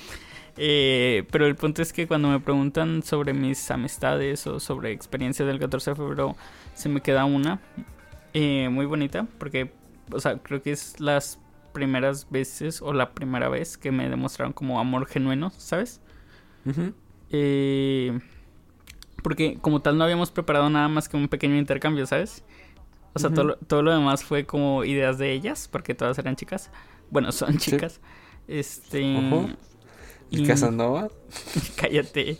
Eh, 0.58 1.24
pero 1.30 1.46
el 1.46 1.56
punto 1.56 1.80
es 1.80 1.94
que 1.94 2.06
cuando 2.06 2.28
me 2.28 2.38
preguntan 2.38 3.02
sobre 3.02 3.32
mis 3.32 3.70
amistades 3.70 4.46
o 4.46 4.60
sobre 4.60 4.92
experiencias 4.92 5.48
del 5.48 5.58
14 5.58 5.92
de 5.92 5.96
febrero, 5.96 6.36
se 6.74 6.90
me 6.90 7.00
queda 7.00 7.24
una 7.24 7.62
eh, 8.34 8.68
muy 8.70 8.84
bonita 8.84 9.26
porque, 9.38 9.72
o 10.10 10.20
sea, 10.20 10.38
creo 10.38 10.62
que 10.62 10.72
es 10.72 10.98
las 11.00 11.38
primeras 11.72 12.28
veces 12.30 12.82
o 12.82 12.92
la 12.92 13.12
primera 13.14 13.48
vez 13.48 13.78
que 13.78 13.90
me 13.92 14.08
demostraron 14.08 14.52
como 14.52 14.78
amor 14.80 15.06
genuino, 15.06 15.50
¿sabes? 15.56 16.00
Ujú. 16.66 16.92
Eh, 17.30 18.18
porque 19.22 19.58
como 19.60 19.80
tal 19.80 19.96
no 19.98 20.04
habíamos 20.04 20.30
preparado 20.30 20.68
nada 20.68 20.88
más 20.88 21.08
que 21.08 21.16
un 21.16 21.28
pequeño 21.28 21.56
intercambio, 21.56 22.06
¿sabes? 22.06 22.44
O 23.14 23.18
sea, 23.18 23.30
todo, 23.30 23.44
lo- 23.44 23.56
todo 23.56 23.82
lo 23.82 23.92
demás 23.92 24.24
fue 24.24 24.46
como 24.46 24.84
ideas 24.84 25.18
de 25.18 25.32
ellas, 25.32 25.68
porque 25.70 25.94
todas 25.94 26.18
eran 26.18 26.34
chicas. 26.36 26.70
Bueno, 27.10 27.30
son 27.32 27.58
Sí. 27.60 27.70
chicas. 27.72 28.00
Este... 28.48 29.16
Ojo. 29.16 29.48
¿Y 30.30 30.42
y- 30.42 30.46
Casanova? 30.46 31.08
Cállate. 31.76 32.38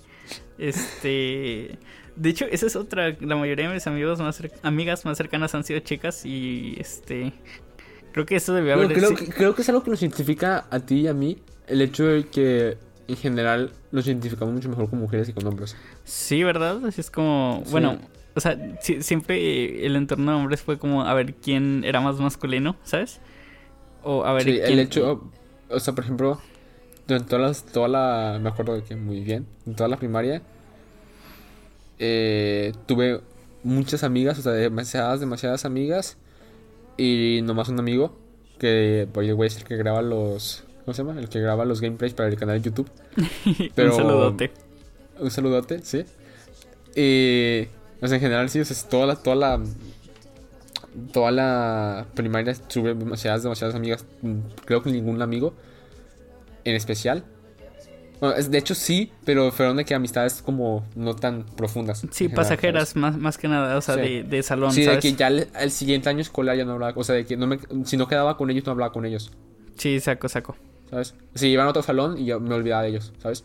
Este... 0.58 1.78
De 2.16 2.28
hecho, 2.30 2.44
esa 2.50 2.66
es 2.66 2.76
otra. 2.76 3.16
La 3.20 3.36
mayoría 3.36 3.68
de 3.68 3.74
mis 3.74 3.86
amigos 3.86 4.20
más 4.20 4.42
amigas 4.62 5.04
más 5.04 5.16
cercanas 5.16 5.54
han 5.54 5.64
sido 5.64 5.80
chicas 5.80 6.24
y 6.26 6.74
este... 6.78 7.32
Creo 8.12 8.26
que 8.26 8.36
eso 8.36 8.52
debió 8.52 8.74
haber... 8.74 8.92
creo, 8.92 9.14
que, 9.14 9.26
creo 9.28 9.54
que 9.54 9.62
es 9.62 9.68
algo 9.70 9.82
que 9.82 9.90
nos 9.90 10.02
identifica 10.02 10.66
a 10.70 10.80
ti 10.80 11.00
y 11.00 11.08
a 11.08 11.14
mí. 11.14 11.38
El 11.66 11.80
hecho 11.80 12.04
de 12.04 12.24
que 12.26 12.76
en 13.08 13.16
general 13.16 13.72
nos 13.90 14.06
identificamos 14.06 14.52
mucho 14.52 14.68
mejor 14.68 14.90
con 14.90 14.98
mujeres 14.98 15.26
que 15.28 15.32
con 15.34 15.46
hombres. 15.46 15.74
Sí, 16.04 16.42
¿verdad? 16.44 16.84
Así 16.84 17.00
es 17.00 17.10
como, 17.10 17.62
Sí. 17.64 17.70
bueno, 17.72 17.98
o 18.34 18.40
sea, 18.40 18.58
si- 18.80 19.02
siempre 19.02 19.86
el 19.86 19.96
entorno 19.96 20.32
de 20.32 20.36
hombres 20.38 20.60
fue 20.60 20.78
como 20.78 21.02
a 21.04 21.14
ver 21.14 21.34
quién 21.34 21.84
era 21.84 22.00
más 22.02 22.18
masculino, 22.20 22.76
¿sabes? 22.84 23.20
O 24.02 24.24
a 24.26 24.32
ver 24.34 24.42
Sí, 24.44 24.52
quién... 24.52 24.64
el 24.72 24.78
hecho, 24.80 25.30
o 25.70 25.80
sea, 25.80 25.94
por 25.94 26.04
ejemplo, 26.04 26.38
durante 27.08 27.28
todas 27.30 27.42
las, 27.64 27.72
toda 27.72 27.88
la, 27.88 28.38
me 28.42 28.48
acuerdo 28.50 28.74
de 28.74 28.82
que 28.84 28.94
muy 28.96 29.20
bien, 29.20 29.46
en 29.66 29.74
toda 29.74 29.88
la 29.88 29.96
primaria, 29.96 30.42
eh, 31.98 32.72
tuve 32.86 33.20
muchas 33.62 34.02
amigas, 34.04 34.38
o 34.38 34.42
sea, 34.42 34.52
demasiadas, 34.52 35.20
demasiadas 35.20 35.64
amigas, 35.64 36.16
y 36.96 37.40
nomás 37.44 37.68
un 37.68 37.78
amigo, 37.78 38.18
que, 38.58 39.08
by 39.12 39.26
the 39.26 39.32
way, 39.34 39.46
es 39.48 39.56
el 39.56 39.64
que 39.64 39.76
graba 39.76 40.02
los, 40.02 40.64
¿cómo 40.84 40.94
se 40.94 41.02
llama? 41.04 41.20
El 41.20 41.28
que 41.28 41.40
graba 41.40 41.64
los 41.64 41.80
gameplays 41.80 42.14
para 42.14 42.28
el 42.28 42.36
canal 42.36 42.60
de 42.60 42.70
YouTube. 42.70 42.90
pero- 43.74 43.90
Un 43.90 43.96
saludote. 43.96 44.50
Un 45.20 45.30
saludote, 45.30 45.80
sí. 45.82 46.04
Y, 46.96 47.68
o 48.02 48.06
sea, 48.08 48.16
en 48.16 48.20
general, 48.20 48.48
sí, 48.50 48.60
o 48.60 48.64
sea, 48.64 48.88
toda 48.88 49.06
la, 49.06 49.16
toda 49.16 49.36
la, 49.36 49.60
toda 51.12 51.30
la 51.30 52.06
primaria 52.14 52.54
tuve 52.54 52.94
demasiadas, 52.94 53.42
demasiadas 53.42 53.74
amigas. 53.74 54.04
Creo 54.64 54.82
que 54.82 54.90
ningún 54.90 55.22
amigo 55.22 55.54
en 56.64 56.74
especial. 56.74 57.24
Bueno, 58.22 58.36
es- 58.36 58.52
de 58.52 58.58
hecho 58.58 58.76
sí, 58.76 59.10
pero 59.24 59.50
fueron 59.50 59.76
de 59.78 59.84
que 59.84 59.96
amistades 59.96 60.42
como 60.42 60.86
no 60.94 61.16
tan 61.16 61.42
profundas. 61.44 61.98
Sí, 61.98 62.06
general, 62.26 62.36
pasajeras 62.36 62.94
más, 62.94 63.18
más 63.18 63.36
que 63.36 63.48
nada, 63.48 63.76
o 63.76 63.80
sea, 63.80 63.96
Sí. 63.96 64.00
de, 64.00 64.22
de 64.22 64.42
salón, 64.44 64.70
¿sabes? 64.70 64.84
Sí, 64.86 64.90
de 64.94 64.98
que 65.00 65.12
ya 65.18 65.26
el, 65.26 65.48
el 65.58 65.70
siguiente 65.72 66.08
año 66.08 66.20
escolar 66.20 66.56
ya 66.56 66.64
no 66.64 66.74
hablaba, 66.74 66.92
o 66.94 67.02
sea, 67.02 67.16
de 67.16 67.26
que 67.26 67.36
no 67.36 67.48
me, 67.48 67.58
si 67.84 67.96
no 67.96 68.06
quedaba 68.06 68.36
con 68.36 68.48
ellos, 68.48 68.64
no 68.64 68.70
hablaba 68.70 68.92
con 68.92 69.04
ellos. 69.04 69.32
Sí, 69.76 69.98
saco, 69.98 70.28
saco. 70.28 70.54
¿sabes? 70.88 71.14
Si 71.34 71.48
iban 71.48 71.66
a 71.66 71.70
otro 71.70 71.82
salón 71.82 72.16
y 72.16 72.26
yo 72.26 72.38
me 72.38 72.54
olvidaba 72.54 72.82
de 72.84 72.90
ellos, 72.90 73.12
¿sabes? 73.20 73.42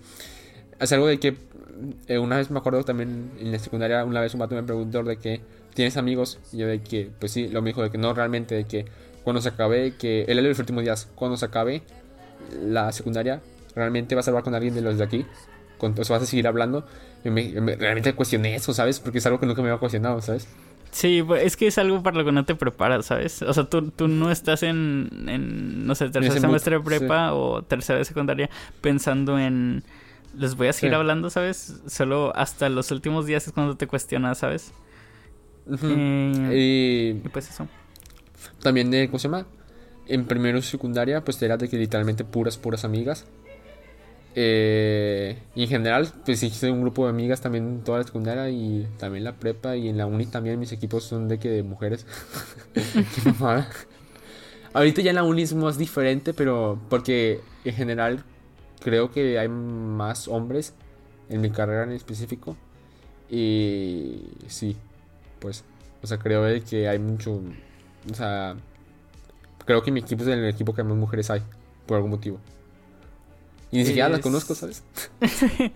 Es 0.79 0.91
algo 0.93 1.07
de 1.07 1.17
que 1.19 1.35
eh, 2.07 2.19
una 2.19 2.37
vez 2.37 2.51
me 2.51 2.59
acuerdo 2.59 2.83
también 2.83 3.31
en 3.39 3.51
la 3.51 3.57
secundaria, 3.57 4.05
una 4.05 4.21
vez 4.21 4.35
un 4.35 4.41
vato 4.41 4.53
me 4.53 4.61
preguntó 4.61 5.01
de 5.01 5.17
que 5.17 5.41
tienes 5.73 5.97
amigos 5.97 6.37
y 6.53 6.57
yo 6.57 6.67
de 6.67 6.83
que, 6.83 7.09
pues 7.19 7.31
sí, 7.31 7.47
lo 7.47 7.63
me 7.63 7.71
dijo 7.71 7.81
de 7.81 7.89
que 7.89 7.97
no 7.97 8.13
realmente, 8.13 8.53
de 8.53 8.65
que 8.65 8.85
cuando 9.23 9.41
se 9.41 9.49
acabe, 9.49 9.95
que 9.97 10.25
él 10.27 10.37
era 10.37 10.47
los 10.47 10.59
últimos 10.59 10.83
días, 10.83 11.07
cuando 11.15 11.35
se 11.35 11.45
acabe 11.45 11.81
la 12.61 12.91
secundaria, 12.91 13.41
realmente 13.77 14.15
vas 14.15 14.27
a 14.27 14.31
hablar 14.31 14.43
con 14.43 14.55
alguien 14.55 14.73
de 14.75 14.81
los 14.81 14.97
de 14.97 15.03
aquí, 15.05 15.25
con, 15.77 15.97
o 15.97 16.03
sea, 16.03 16.15
vas 16.17 16.23
a 16.23 16.25
seguir 16.25 16.47
hablando. 16.47 16.85
Y 17.23 17.29
me, 17.29 17.61
me- 17.61 17.75
realmente 17.77 18.13
cuestioné 18.13 18.55
eso, 18.55 18.73
¿sabes? 18.73 18.99
Porque 18.99 19.19
es 19.19 19.25
algo 19.25 19.39
que 19.39 19.45
nunca 19.45 19.61
me 19.61 19.69
había 19.69 19.79
cuestionado, 19.79 20.21
¿sabes? 20.21 20.47
Sí, 20.91 21.21
pues, 21.25 21.43
es 21.45 21.57
que 21.57 21.67
es 21.67 21.77
algo 21.77 22.01
para 22.01 22.17
lo 22.17 22.25
que 22.25 22.31
no 22.31 22.45
te 22.45 22.55
preparas, 22.55 23.05
¿sabes? 23.05 23.41
O 23.43 23.53
sea, 23.53 23.65
tú, 23.65 23.91
tú 23.91 24.07
no 24.07 24.31
estás 24.31 24.63
en, 24.63 25.09
en, 25.27 25.85
no 25.85 25.95
sé, 25.95 26.09
tercer 26.09 26.39
semestre 26.39 26.77
de 26.77 26.79
mood, 26.79 26.91
sí. 26.93 26.99
prepa 26.99 27.33
o 27.33 27.61
tercera 27.61 27.99
de 27.99 28.05
secundaria 28.05 28.49
pensando 28.81 29.37
en, 29.37 29.83
les 30.37 30.55
voy 30.55 30.67
a 30.67 30.73
seguir 30.73 30.91
Sí. 30.91 30.95
hablando, 30.95 31.29
¿sabes? 31.29 31.81
Solo 31.87 32.33
hasta 32.35 32.69
los 32.69 32.89
últimos 32.91 33.25
días 33.25 33.45
es 33.47 33.53
cuando 33.53 33.75
te 33.77 33.85
cuestionas, 33.87 34.39
¿sabes? 34.39 34.73
Eh, 35.83 36.49
Y 37.23 37.25
y 37.25 37.29
pues 37.29 37.49
eso. 37.49 37.67
También 38.61 38.89
de, 38.91 39.07
¿cómo 39.07 39.19
se 39.19 39.27
llama? 39.27 39.45
En 40.07 40.25
primero 40.25 40.57
y 40.57 40.61
secundaria, 40.61 41.23
pues 41.23 41.41
era 41.41 41.57
de 41.57 41.67
que 41.69 41.77
literalmente 41.77 42.23
puras, 42.23 42.57
puras 42.57 42.85
amigas. 42.85 43.25
Eh, 44.39 45.35
y 45.55 45.63
en 45.63 45.67
general, 45.67 46.13
pues 46.23 46.43
hice 46.43 46.69
un 46.69 46.81
grupo 46.81 47.05
de 47.05 47.09
amigas 47.09 47.41
también 47.41 47.81
toda 47.83 47.97
la 47.97 48.03
secundaria 48.03 48.47
y 48.51 48.87
también 48.99 49.23
la 49.23 49.33
prepa 49.33 49.75
y 49.75 49.89
en 49.89 49.97
la 49.97 50.05
uni 50.05 50.27
también 50.27 50.59
mis 50.59 50.71
equipos 50.71 51.05
son 51.05 51.27
de 51.27 51.39
que 51.39 51.49
de 51.49 51.63
mujeres. 51.63 52.05
Qué 52.75 53.31
mamada. 53.31 53.67
Ahorita 54.73 55.01
ya 55.01 55.09
en 55.09 55.15
la 55.15 55.23
uni 55.23 55.41
es 55.41 55.55
más 55.55 55.79
diferente, 55.79 56.35
pero 56.35 56.79
porque 56.87 57.41
en 57.65 57.73
general 57.73 58.23
creo 58.79 59.09
que 59.09 59.39
hay 59.39 59.47
más 59.47 60.27
hombres 60.27 60.75
en 61.29 61.41
mi 61.41 61.49
carrera 61.49 61.85
en 61.85 61.93
específico. 61.93 62.55
Y 63.31 64.21
sí, 64.45 64.77
pues, 65.39 65.63
o 66.03 66.05
sea, 66.05 66.19
creo 66.19 66.43
que 66.63 66.87
hay 66.87 66.99
mucho, 66.99 67.41
o 68.11 68.13
sea, 68.13 68.55
creo 69.65 69.81
que 69.81 69.91
mi 69.91 70.01
equipo 70.01 70.21
es 70.21 70.29
el 70.29 70.45
equipo 70.45 70.75
que 70.75 70.83
más 70.83 70.95
mujeres 70.95 71.31
hay, 71.31 71.41
por 71.87 71.95
algún 71.95 72.11
motivo. 72.11 72.39
Y 73.71 73.77
ni 73.77 73.85
siquiera 73.85 74.15
Es- 74.15 74.21
conozco, 74.21 74.55
¿sabes? 74.55 74.83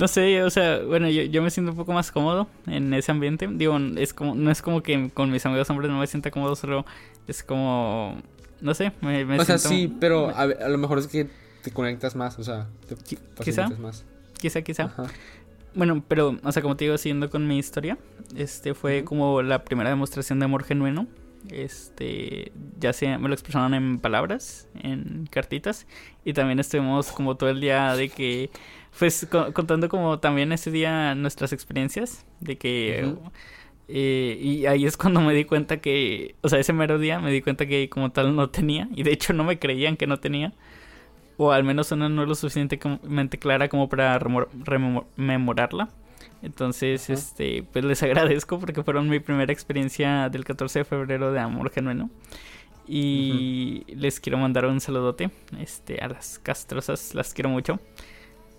No 0.00 0.08
sé, 0.08 0.42
o 0.42 0.50
sea, 0.50 0.80
bueno, 0.82 1.08
yo, 1.08 1.22
yo 1.22 1.42
me 1.42 1.50
siento 1.50 1.72
un 1.72 1.76
poco 1.78 1.92
más 1.92 2.10
cómodo 2.10 2.48
en 2.66 2.92
ese 2.94 3.12
ambiente. 3.12 3.48
Digo, 3.50 3.76
es 3.96 4.14
como, 4.14 4.34
no 4.34 4.50
es 4.50 4.62
como 4.62 4.82
que 4.82 5.10
con 5.12 5.30
mis 5.30 5.44
amigos 5.46 5.68
hombres 5.70 5.90
no 5.90 5.98
me 5.98 6.06
sienta 6.06 6.30
cómodo, 6.30 6.56
solo 6.56 6.84
es 7.28 7.42
como, 7.42 8.16
no 8.60 8.74
sé, 8.74 8.92
me, 9.00 9.24
me 9.24 9.38
o 9.38 9.44
sea, 9.44 9.58
sí, 9.58 9.94
pero 10.00 10.34
a, 10.34 10.46
lo 10.46 10.78
mejor 10.78 10.98
es 10.98 11.06
que 11.08 11.28
te 11.62 11.70
conectas 11.72 12.16
más, 12.16 12.38
o 12.38 12.44
sea, 12.44 12.68
te 12.88 12.96
Qui- 12.96 13.18
facilitas 13.34 13.78
más. 13.78 14.04
quizá, 14.38 14.62
quizá. 14.62 14.84
Ajá. 14.84 15.04
Bueno, 15.74 16.02
pero, 16.08 16.38
o 16.42 16.52
sea, 16.52 16.62
como 16.62 16.76
te 16.76 16.84
digo, 16.86 16.96
siguiendo 16.96 17.28
con 17.28 17.46
mi 17.46 17.58
historia, 17.58 17.98
este 18.34 18.72
fue 18.72 19.04
como 19.04 19.42
la 19.42 19.62
primera 19.62 19.90
demostración 19.90 20.38
de 20.38 20.46
amor 20.46 20.64
genuino. 20.64 21.06
Este, 21.50 22.52
ya 22.80 22.92
sea, 22.92 23.18
me 23.18 23.28
lo 23.28 23.34
expresaron 23.34 23.74
en 23.74 23.98
palabras, 24.00 24.68
en 24.82 25.26
cartitas, 25.30 25.86
y 26.24 26.32
también 26.32 26.58
estuvimos 26.58 27.12
como 27.12 27.36
todo 27.36 27.50
el 27.50 27.60
día 27.60 27.94
de 27.94 28.08
que, 28.08 28.50
pues, 28.98 29.26
co- 29.30 29.52
contando 29.52 29.88
como 29.88 30.18
también 30.18 30.52
ese 30.52 30.70
día 30.70 31.14
nuestras 31.14 31.52
experiencias, 31.52 32.26
de 32.40 32.58
que, 32.58 33.14
eh, 33.88 34.38
y 34.40 34.66
ahí 34.66 34.86
es 34.86 34.96
cuando 34.96 35.20
me 35.20 35.34
di 35.34 35.44
cuenta 35.44 35.78
que, 35.78 36.34
o 36.42 36.48
sea, 36.48 36.58
ese 36.58 36.72
mero 36.72 36.98
día 36.98 37.20
me 37.20 37.30
di 37.30 37.42
cuenta 37.42 37.66
que 37.66 37.88
como 37.88 38.10
tal 38.12 38.34
no 38.36 38.50
tenía, 38.50 38.88
y 38.94 39.02
de 39.04 39.12
hecho 39.12 39.32
no 39.32 39.44
me 39.44 39.58
creían 39.58 39.96
que 39.96 40.06
no 40.06 40.18
tenía. 40.18 40.52
O 41.38 41.52
al 41.52 41.64
menos 41.64 41.92
una 41.92 42.08
no 42.08 42.22
es 42.22 42.28
lo 42.28 42.34
suficientemente 42.34 43.38
clara 43.38 43.68
como 43.68 43.88
para 43.88 44.18
rememorarla. 44.18 45.88
Entonces, 46.42 47.10
este, 47.10 47.64
pues 47.72 47.84
les 47.84 48.02
agradezco 48.04 48.58
porque 48.58 48.82
fueron 48.82 49.08
mi 49.08 49.20
primera 49.20 49.52
experiencia 49.52 50.28
del 50.28 50.44
14 50.44 50.80
de 50.80 50.84
febrero 50.84 51.32
de 51.32 51.40
amor 51.40 51.70
genuino. 51.70 52.10
Y 52.88 53.84
les 53.88 54.20
quiero 54.20 54.38
mandar 54.38 54.66
un 54.66 54.80
saludote 54.80 55.30
este, 55.58 55.98
a 55.98 56.08
las 56.08 56.38
castrosas, 56.38 57.14
las 57.14 57.34
quiero 57.34 57.50
mucho. 57.50 57.80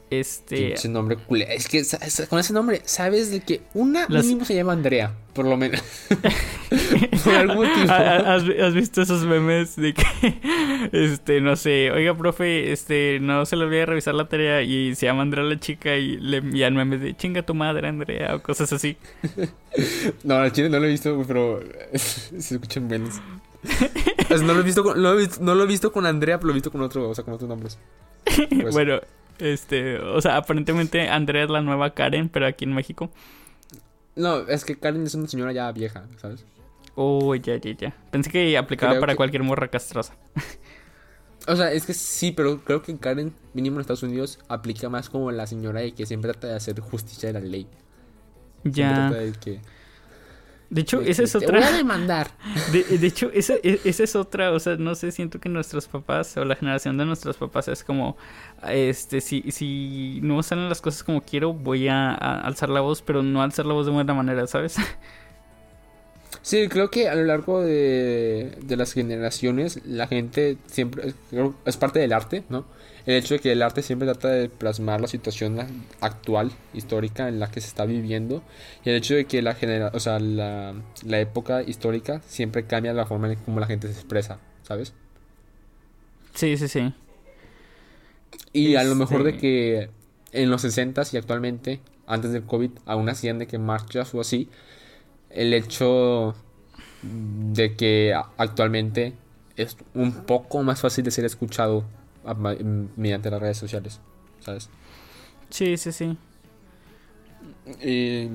Este. 0.10 0.74
Ese 0.74 0.88
nombre 0.88 1.17
culé. 1.17 1.54
Es 1.54 1.67
que 1.67 1.84
con 2.30 2.39
ese 2.39 2.54
nombre, 2.54 2.82
sabes 2.86 3.30
de 3.30 3.41
que 3.41 3.62
una 3.74 4.08
mínimo 4.08 4.46
se 4.46 4.56
llama 4.56 4.72
Andrea, 4.72 5.13
por 5.34 5.46
lo 5.46 5.58
menos. 5.58 5.82
por 7.24 7.34
algún 7.34 7.67
motivo. 7.67 7.91
¿Has, 7.91 8.74
visto 8.74 9.02
esos 9.02 9.26
memes 9.26 9.76
de 9.76 9.93
que, 9.93 10.04
este, 10.93 11.41
no 11.41 11.58
sé, 11.58 11.91
oiga, 11.91 12.15
profe, 12.15 12.72
este, 12.72 13.20
no 13.20 13.46
se 13.46 13.58
le 13.58 13.65
olvide 13.65 13.86
revisar 13.86 14.15
la 14.15 14.30
tarea 14.30 14.62
y 14.62 14.96
se 14.96 15.08
llama 15.08 15.24
Andrea 15.24 15.43
la 15.43 15.60
chica 15.60 15.98
y 15.98 16.17
le 16.17 16.38
envían 16.38 16.74
memes 16.74 17.02
de 17.02 17.15
chinga 17.15 17.41
tu 17.41 17.54
madre, 17.54 17.89
Andrea, 17.89 18.36
o 18.36 18.41
cosas 18.41 18.72
así. 18.72 18.96
no, 20.24 20.36
al 20.36 20.54
chile 20.54 20.70
no 20.70 20.80
lo 20.80 20.86
he 20.86 20.89
visto, 20.89 21.22
pero 21.28 21.60
se 21.93 22.56
escuchan 22.56 22.88
memes. 22.88 23.20
no, 24.30 24.54
lo 24.54 24.62
he 24.62 24.63
visto 24.63 24.84
con, 24.84 25.02
no, 25.02 25.56
lo 25.56 25.63
he 25.63 25.67
visto 25.67 25.91
con 25.91 26.06
Andrea, 26.06 26.38
pero 26.38 26.48
lo 26.48 26.54
he 26.54 26.56
visto 26.56 26.72
con 26.72 26.82
otro, 26.82 27.10
o 27.10 27.13
sea, 27.13 27.26
con 27.26 27.34
otros 27.34 27.50
nombres. 27.50 27.78
Pues. 28.24 28.74
bueno, 28.74 29.00
este, 29.39 30.00
o 30.00 30.21
sea, 30.21 30.38
aparentemente 30.38 31.10
Andrea 31.10 31.43
es 31.43 31.50
la 31.50 31.62
nueva 31.62 31.93
Karen, 31.93 32.30
pero 32.30 32.45
aquí 32.45 32.65
en 32.65 32.73
México. 32.73 33.10
No, 34.15 34.39
es 34.47 34.65
que 34.65 34.78
Karen 34.78 35.06
es 35.06 35.15
una 35.15 35.28
señora 35.28 35.52
ya 35.52 35.71
vieja, 35.71 36.06
¿sabes? 36.17 36.45
Oh, 36.95 37.36
ya, 37.36 37.58
ya, 37.58 37.71
ya. 37.78 37.95
Pensé 38.12 38.32
que 38.32 38.58
aplicaba 38.58 39.00
para 39.00 39.15
cualquier 39.15 39.43
morra 39.43 39.67
castrosa. 39.67 40.15
O 41.47 41.56
sea, 41.56 41.71
es 41.71 41.86
que 41.86 41.93
sí, 41.93 42.34
pero 42.34 42.60
creo 42.63 42.82
que 42.82 42.97
Karen, 42.97 43.34
mínimo 43.54 43.78
en 43.78 43.82
Estados 43.82 44.04
Unidos, 44.04 44.39
aplica 44.50 44.89
más 44.89 45.10
como 45.10 45.32
la 45.32 45.47
señora 45.47 45.84
y 45.86 45.93
que 45.93 46.06
siempre 46.06 46.32
trata 46.34 46.47
de 46.47 46.56
hacer 46.56 46.80
justicia 46.82 47.32
de 47.32 47.39
la 47.39 47.45
ley. 47.45 47.67
Ya. 48.63 49.12
de 49.12 49.32
que 49.32 49.62
de 50.69 50.82
hecho, 50.82 51.01
esa 51.01 51.23
es 51.23 51.36
otra. 51.36 51.60
Te 51.60 51.65
voy 51.65 51.73
a 51.73 51.77
demandar. 51.77 52.32
De, 52.71 53.08
hecho, 53.08 53.32
esa, 53.34 53.56
esa, 53.63 54.03
es 54.03 54.15
otra. 54.15 54.51
O 54.51 54.60
sea, 54.60 54.75
no 54.75 54.95
sé, 54.95 55.12
siento 55.12 55.39
que 55.39 55.49
nuestros 55.49 55.88
papás 55.88 56.36
o 56.38 56.45
la 56.45 56.56
generación 56.56 56.97
de 56.97 57.06
nuestros 57.06 57.38
papás 57.38 57.67
es 57.67 57.84
como. 57.84 58.17
Este, 58.67 59.21
si, 59.21 59.51
si 59.51 60.19
no 60.23 60.41
salen 60.43 60.69
las 60.69 60.82
cosas 60.82 61.03
como 61.03 61.21
quiero, 61.21 61.53
voy 61.53 61.88
a, 61.88 62.13
alzar 62.13 62.69
la 62.69 62.82
voz, 62.82 63.01
pero 63.01 63.23
no 63.23 63.41
alzar 63.41 63.65
la 63.65 63.73
voz 63.73 63.86
de 63.86 63.91
buena 63.91 64.13
manera, 64.13 64.47
¿sabes? 64.47 64.77
Sí, 66.41 66.69
creo 66.69 66.89
que 66.89 67.10
a 67.10 67.15
lo 67.15 67.25
largo 67.25 67.62
de, 67.62 68.58
de 68.62 68.77
las 68.77 68.93
generaciones, 68.93 69.82
la 69.86 70.08
gente 70.08 70.58
siempre. 70.67 71.13
Es 71.65 71.75
parte 71.75 71.99
del 71.99 72.13
arte, 72.13 72.43
¿no? 72.47 72.65
El 73.08 73.15
hecho 73.15 73.36
de 73.36 73.39
que 73.39 73.54
el 73.54 73.62
arte 73.62 73.82
siempre 73.82 74.06
trata 74.06 74.28
de 74.28 74.50
plasmar 74.50 75.00
la 75.00 75.08
situación 75.08 75.58
actual, 76.02 76.52
histórica 76.74 77.30
en 77.30 77.39
la 77.39 77.50
que 77.50 77.62
se 77.62 77.67
está 77.67 77.86
viviendo, 77.86 78.43
y 78.84 78.89
el 78.89 78.98
hecho 78.98 79.15
de 79.15 79.26
que 79.26 79.41
la, 79.41 79.56
genera 79.56 79.91
o 79.93 80.00
sea, 80.00 80.20
la, 80.20 80.76
la 81.06 81.20
época 81.20 81.63
histórica 81.63 82.22
siempre 82.28 82.65
cambia 82.65 82.93
la 82.93 83.06
forma 83.06 83.32
en 83.32 83.39
cómo 83.39 83.62
la 83.62 83.65
gente 83.65 83.88
se 83.88 83.93
expresa, 83.93 84.39
¿sabes? 84.63 84.93
Sí, 86.34 86.58
sí, 86.58 86.67
sí. 86.67 86.93
Y 88.52 88.76
a 88.76 88.84
lo 88.84 88.96
mejor 88.96 89.24
de 89.24 89.32
este 89.32 89.41
que 89.41 89.89
en 90.34 90.50
los 90.50 90.62
60 90.63 91.04
y 91.13 91.17
actualmente, 91.17 91.80
antes 92.06 92.34
del 92.34 92.43
COVID, 92.43 92.72
aún 92.86 93.08
hacían 93.08 93.39
de 93.39 93.48
que 93.48 93.58
marchas 93.58 94.13
o 94.13 94.20
así, 94.20 94.50
el 95.30 95.54
hecho 95.54 96.36
de 97.04 97.76
que 97.76 98.13
actualmente 98.38 99.13
es 99.56 99.78
un 99.93 100.12
poco 100.26 100.62
más 100.63 100.82
fácil 100.82 101.06
de 101.06 101.12
ser 101.12 101.24
escuchado 101.24 101.86
mediante 102.36 103.30
las 103.30 103.42
redes 103.42 103.58
sociales, 103.58 104.00
¿sabes? 104.40 104.70
Sí, 105.50 105.78
sí, 105.78 105.92
sí. 105.92 106.18
Y, 107.84 108.30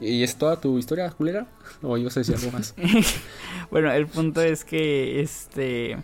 ¿Y 0.00 0.22
es 0.22 0.36
toda 0.36 0.60
tu 0.60 0.78
historia, 0.78 1.10
culera? 1.10 1.46
¿O 1.82 1.96
ibas 1.96 2.16
a 2.16 2.20
decir 2.20 2.36
algo 2.36 2.52
más? 2.52 2.74
bueno, 3.70 3.90
el 3.92 4.06
punto 4.06 4.40
es 4.40 4.64
que, 4.64 5.20
este... 5.20 5.96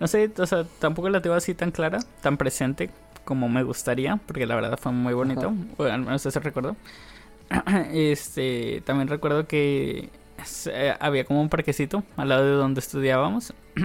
No 0.00 0.08
sé, 0.08 0.30
o 0.36 0.46
sea, 0.46 0.64
tampoco 0.80 1.08
la 1.08 1.22
tengo 1.22 1.36
así 1.36 1.54
tan 1.54 1.70
clara, 1.70 2.00
tan 2.20 2.36
presente 2.36 2.90
como 3.24 3.48
me 3.48 3.62
gustaría, 3.62 4.18
porque 4.26 4.46
la 4.46 4.54
verdad 4.54 4.78
fue 4.78 4.92
muy 4.92 5.14
bonito, 5.14 5.54
al 5.78 6.00
menos 6.00 6.24
ese 6.26 6.40
recuerdo. 6.40 6.76
Este, 7.92 8.82
también 8.84 9.08
recuerdo 9.08 9.46
que 9.46 10.08
eh, 10.66 10.94
había 10.98 11.24
como 11.24 11.40
un 11.40 11.48
parquecito 11.48 12.02
al 12.16 12.28
lado 12.30 12.44
de 12.44 12.52
donde 12.52 12.80
estudiábamos. 12.80 13.54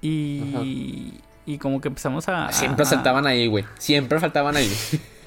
Y, 0.00 1.14
y 1.46 1.58
como 1.58 1.80
que 1.80 1.88
empezamos 1.88 2.28
a... 2.28 2.52
Siempre 2.52 2.84
saltaban 2.84 3.26
ahí, 3.26 3.46
güey. 3.46 3.64
Siempre 3.78 4.20
faltaban 4.20 4.56
ahí. 4.56 4.70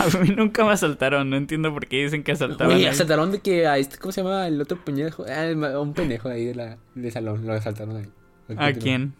a 0.00 0.18
mí 0.18 0.28
nunca 0.36 0.64
me 0.64 0.72
asaltaron, 0.72 1.28
no 1.30 1.36
entiendo 1.36 1.72
por 1.72 1.86
qué 1.86 2.04
dicen 2.04 2.22
que 2.22 2.32
asaltaron. 2.32 2.74
Güey, 2.74 2.86
asaltaron 2.86 3.32
de 3.32 3.40
que 3.40 3.66
a 3.66 3.78
este, 3.78 3.98
¿cómo 3.98 4.12
se 4.12 4.22
llama? 4.22 4.46
El 4.46 4.60
otro 4.60 4.82
pendejo, 4.84 5.24
ah, 5.28 5.78
un 5.80 5.94
pendejo 5.94 6.28
ahí 6.28 6.44
de 6.44 6.54
la, 6.54 6.78
de 6.94 7.10
salón, 7.10 7.46
lo 7.46 7.52
asaltaron 7.54 7.96
ahí. 7.96 8.56
¿A 8.56 8.72
quién? 8.72 9.14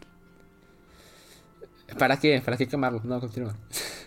¿Para 1.99 2.19
qué? 2.19 2.41
¿Para 2.45 2.57
qué 2.57 2.67
quemarlo? 2.67 3.01
No, 3.05 3.21
continúa. 3.21 3.55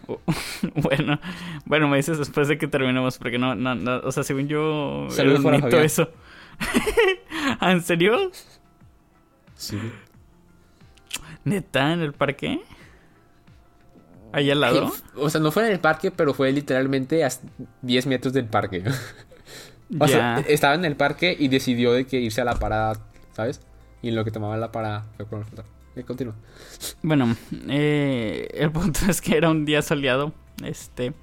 bueno, 0.75 1.19
bueno, 1.65 1.87
me 1.87 1.97
dices 1.97 2.17
después 2.17 2.47
de 2.47 2.57
que 2.57 2.67
terminemos, 2.67 3.17
porque 3.17 3.37
no, 3.37 3.55
no, 3.55 3.75
no 3.75 3.99
o 3.99 4.11
sea, 4.11 4.23
según 4.23 4.47
yo, 4.47 5.07
Saludos 5.09 5.43
para 5.43 5.57
mito 5.57 5.79
eso. 5.79 6.09
¿Ah, 7.59 7.71
¿En 7.71 7.81
serio? 7.81 8.31
Sí. 9.55 9.77
¿Neta? 11.47 11.93
¿En 11.93 12.01
el 12.01 12.13
parque? 12.13 12.61
¿Ahí 14.33 14.51
al 14.51 14.59
lado? 14.59 14.91
O 15.15 15.29
sea, 15.29 15.39
no 15.39 15.51
fue 15.51 15.65
en 15.65 15.71
el 15.71 15.79
parque, 15.79 16.11
pero 16.11 16.33
fue 16.33 16.51
literalmente 16.51 17.23
a 17.23 17.29
10 17.81 18.07
metros 18.07 18.33
del 18.33 18.45
parque. 18.45 18.83
o 19.99 20.07
sea, 20.07 20.43
estaba 20.47 20.75
en 20.75 20.85
el 20.85 20.95
parque 20.95 21.35
y 21.37 21.47
decidió 21.47 21.93
de 21.93 22.05
que 22.05 22.19
irse 22.19 22.41
a 22.41 22.45
la 22.45 22.55
parada, 22.55 22.99
¿sabes? 23.33 23.61
Y 24.01 24.09
en 24.09 24.15
lo 24.15 24.25
que 24.25 24.31
tomaba 24.31 24.57
la 24.57 24.71
parada 24.71 25.05
fue 25.15 25.25
con 25.25 25.45
el 25.95 26.05
Continúa. 26.05 26.35
Bueno, 27.01 27.35
eh, 27.69 28.47
el 28.53 28.71
punto 28.71 28.99
es 29.09 29.21
que 29.21 29.37
era 29.37 29.49
un 29.49 29.65
día 29.65 29.81
soleado. 29.81 30.33
Este. 30.63 31.13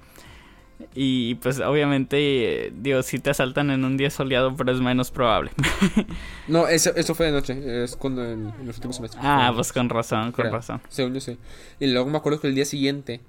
Y 0.93 1.35
pues 1.35 1.59
obviamente, 1.59 2.71
digo, 2.75 3.01
si 3.03 3.19
te 3.19 3.29
asaltan 3.29 3.71
en 3.71 3.83
un 3.83 3.97
día 3.97 4.09
soleado, 4.09 4.55
pero 4.55 4.71
es 4.71 4.79
menos 4.79 5.11
probable. 5.11 5.51
no, 6.47 6.67
eso, 6.67 6.95
eso 6.95 7.15
fue 7.15 7.27
de 7.27 7.31
noche, 7.31 7.83
es 7.83 7.95
cuando 7.95 8.23
en, 8.23 8.53
los 8.65 8.77
últimos 8.77 8.97
semestres. 8.97 9.23
Ah, 9.25 9.51
pues 9.55 9.73
con 9.73 9.89
razón, 9.89 10.31
con 10.31 10.51
razón. 10.51 10.81
Según 10.89 11.13
yo 11.13 11.19
sí. 11.19 11.37
Y 11.79 11.87
luego 11.87 12.09
me 12.09 12.17
acuerdo 12.17 12.39
que 12.39 12.47
el 12.47 12.55
día 12.55 12.65
siguiente, 12.65 13.21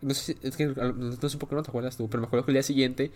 no 0.00 0.14
sé, 0.14 0.36
es 0.42 0.56
que 0.56 0.66
no, 0.66 1.28
sé 1.28 1.38
por 1.38 1.48
qué 1.48 1.54
no 1.54 1.62
te 1.62 1.70
acuerdas 1.70 1.96
tú, 1.96 2.08
pero 2.08 2.20
me 2.20 2.26
acuerdo 2.26 2.44
que 2.44 2.52
el 2.52 2.56
día 2.56 2.62
siguiente 2.62 3.10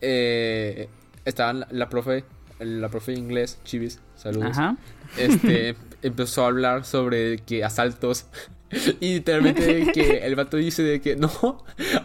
eh, 0.00 0.88
estaba 1.24 1.52
la, 1.52 1.68
la, 1.70 1.88
profe, 1.88 2.24
la 2.60 2.88
profe 2.88 3.12
de 3.12 3.18
inglés, 3.18 3.58
Chivis, 3.64 4.00
saludos. 4.16 4.50
Ajá. 4.58 4.76
Este, 5.16 5.76
empezó 6.02 6.44
a 6.44 6.48
hablar 6.48 6.84
sobre 6.84 7.38
que 7.38 7.64
asaltos 7.64 8.26
y 9.00 9.14
literalmente 9.14 9.90
que 9.92 10.18
el 10.18 10.36
vato 10.36 10.56
dice 10.56 10.82
de 10.82 11.00
que 11.00 11.16
no, 11.16 11.30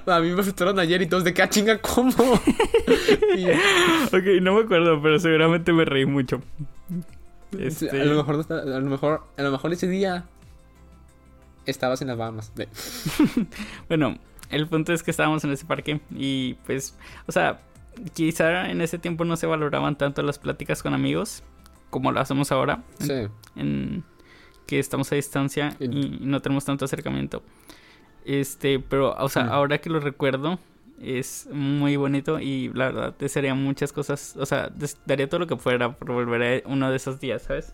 a 0.06 0.20
mí 0.20 0.32
me 0.32 0.42
asustaron 0.42 0.80
ayer 0.80 1.02
y 1.02 1.08
todos 1.08 1.24
de 1.24 1.34
que 1.34 1.42
ah, 1.42 1.50
chinga, 1.50 1.80
¿cómo? 1.80 2.10
ok, 2.14 2.42
no 4.42 4.56
me 4.56 4.62
acuerdo, 4.62 5.02
pero 5.02 5.20
seguramente 5.20 5.72
me 5.74 5.86
reí 5.86 6.06
mucho. 6.06 6.42
Este... 7.58 7.90
A 7.90 8.06
lo 8.06 8.16
mejor 8.16 8.46
a 8.52 8.80
lo 8.80 8.90
mejor, 8.90 9.24
a 9.38 9.44
lo 9.44 9.52
mejor 9.52 9.74
ese 9.74 9.88
día 9.88 10.26
estabas 11.66 12.02
en 12.02 12.08
las 12.08 12.18
Bahamas. 12.18 12.52
bueno, 13.88 14.18
el 14.50 14.68
punto 14.68 14.94
es 14.94 15.04
que 15.04 15.12
estábamos 15.12 15.44
en 15.44 15.52
ese 15.52 15.66
parque 15.66 16.02
y 16.12 16.56
pues, 16.66 16.96
o 17.28 17.32
sea, 17.32 17.60
quizá 18.14 18.70
en 18.70 18.82
ese 18.82 19.00
tiempo 19.00 19.26
no 19.26 19.38
se 19.38 19.48
valoraban 19.48 19.98
tanto 19.98 20.22
las 20.22 20.40
pláticas 20.40 20.84
con 20.84 20.94
amigos 20.94 21.44
como 21.90 22.12
lo 22.12 22.20
hacemos 22.20 22.52
ahora. 22.52 22.84
Sí. 23.00 23.28
en 23.56 24.04
que 24.66 24.80
estamos 24.80 25.12
a 25.12 25.16
distancia 25.16 25.76
y 25.80 26.18
no 26.22 26.42
tenemos 26.42 26.66
tanto 26.66 26.86
acercamiento. 26.86 27.44
Este, 28.26 28.80
pero, 28.80 29.14
o 29.14 29.30
sea, 29.30 29.44
ahora 29.48 29.78
que 29.78 29.90
lo 29.90 30.00
recuerdo, 30.00 30.60
es 31.00 31.48
muy 31.52 31.98
bonito 31.98 32.40
y 32.40 32.72
la 32.74 32.86
verdad 32.86 33.16
desearía 33.20 33.54
muchas 33.54 33.94
cosas, 33.94 34.36
o 34.38 34.46
sea, 34.46 34.72
daría 35.06 35.30
todo 35.30 35.40
lo 35.42 35.48
que 35.48 35.58
fuera 35.58 35.94
por 35.96 36.12
volver 36.12 36.64
a 36.66 36.68
uno 36.70 36.90
de 36.90 36.96
esos 36.96 37.20
días, 37.20 37.44
¿sabes? 37.44 37.74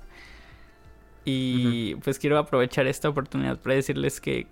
Y 1.23 1.95
pues 1.95 2.19
quiero 2.19 2.37
aprovechar 2.37 2.87
esta 2.87 3.07
oportunidad 3.07 3.59
para 3.59 3.75
decirles 3.75 4.19
que 4.19 4.47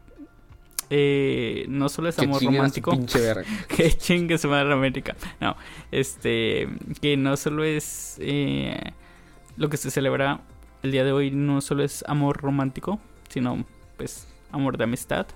eh, 0.90 1.66
no 1.70 1.90
solo 1.90 2.10
es 2.10 2.20
amor 2.20 2.44
romántico, 2.44 2.92
que 3.68 3.92
chingue 3.98 4.38
su 4.38 4.48
madre 4.48 4.74
América, 4.74 5.16
no, 5.40 5.56
este, 5.92 6.68
que 7.02 7.18
no 7.18 7.38
solo 7.38 7.64
es 7.64 8.18
eh, 8.20 8.80
lo 9.58 9.70
que 9.70 9.78
se 9.78 9.92
celebra 9.92 10.42
el 10.84 10.92
día 10.92 11.04
de 11.04 11.12
hoy 11.12 11.32
no 11.32 11.62
solo 11.62 11.84
es 11.84 12.04
amor 12.08 12.38
romántico, 12.38 13.00
sino 13.28 13.66
pues 13.98 14.28
amor 14.52 14.78
de 14.78 14.86
amistad, 14.86 15.28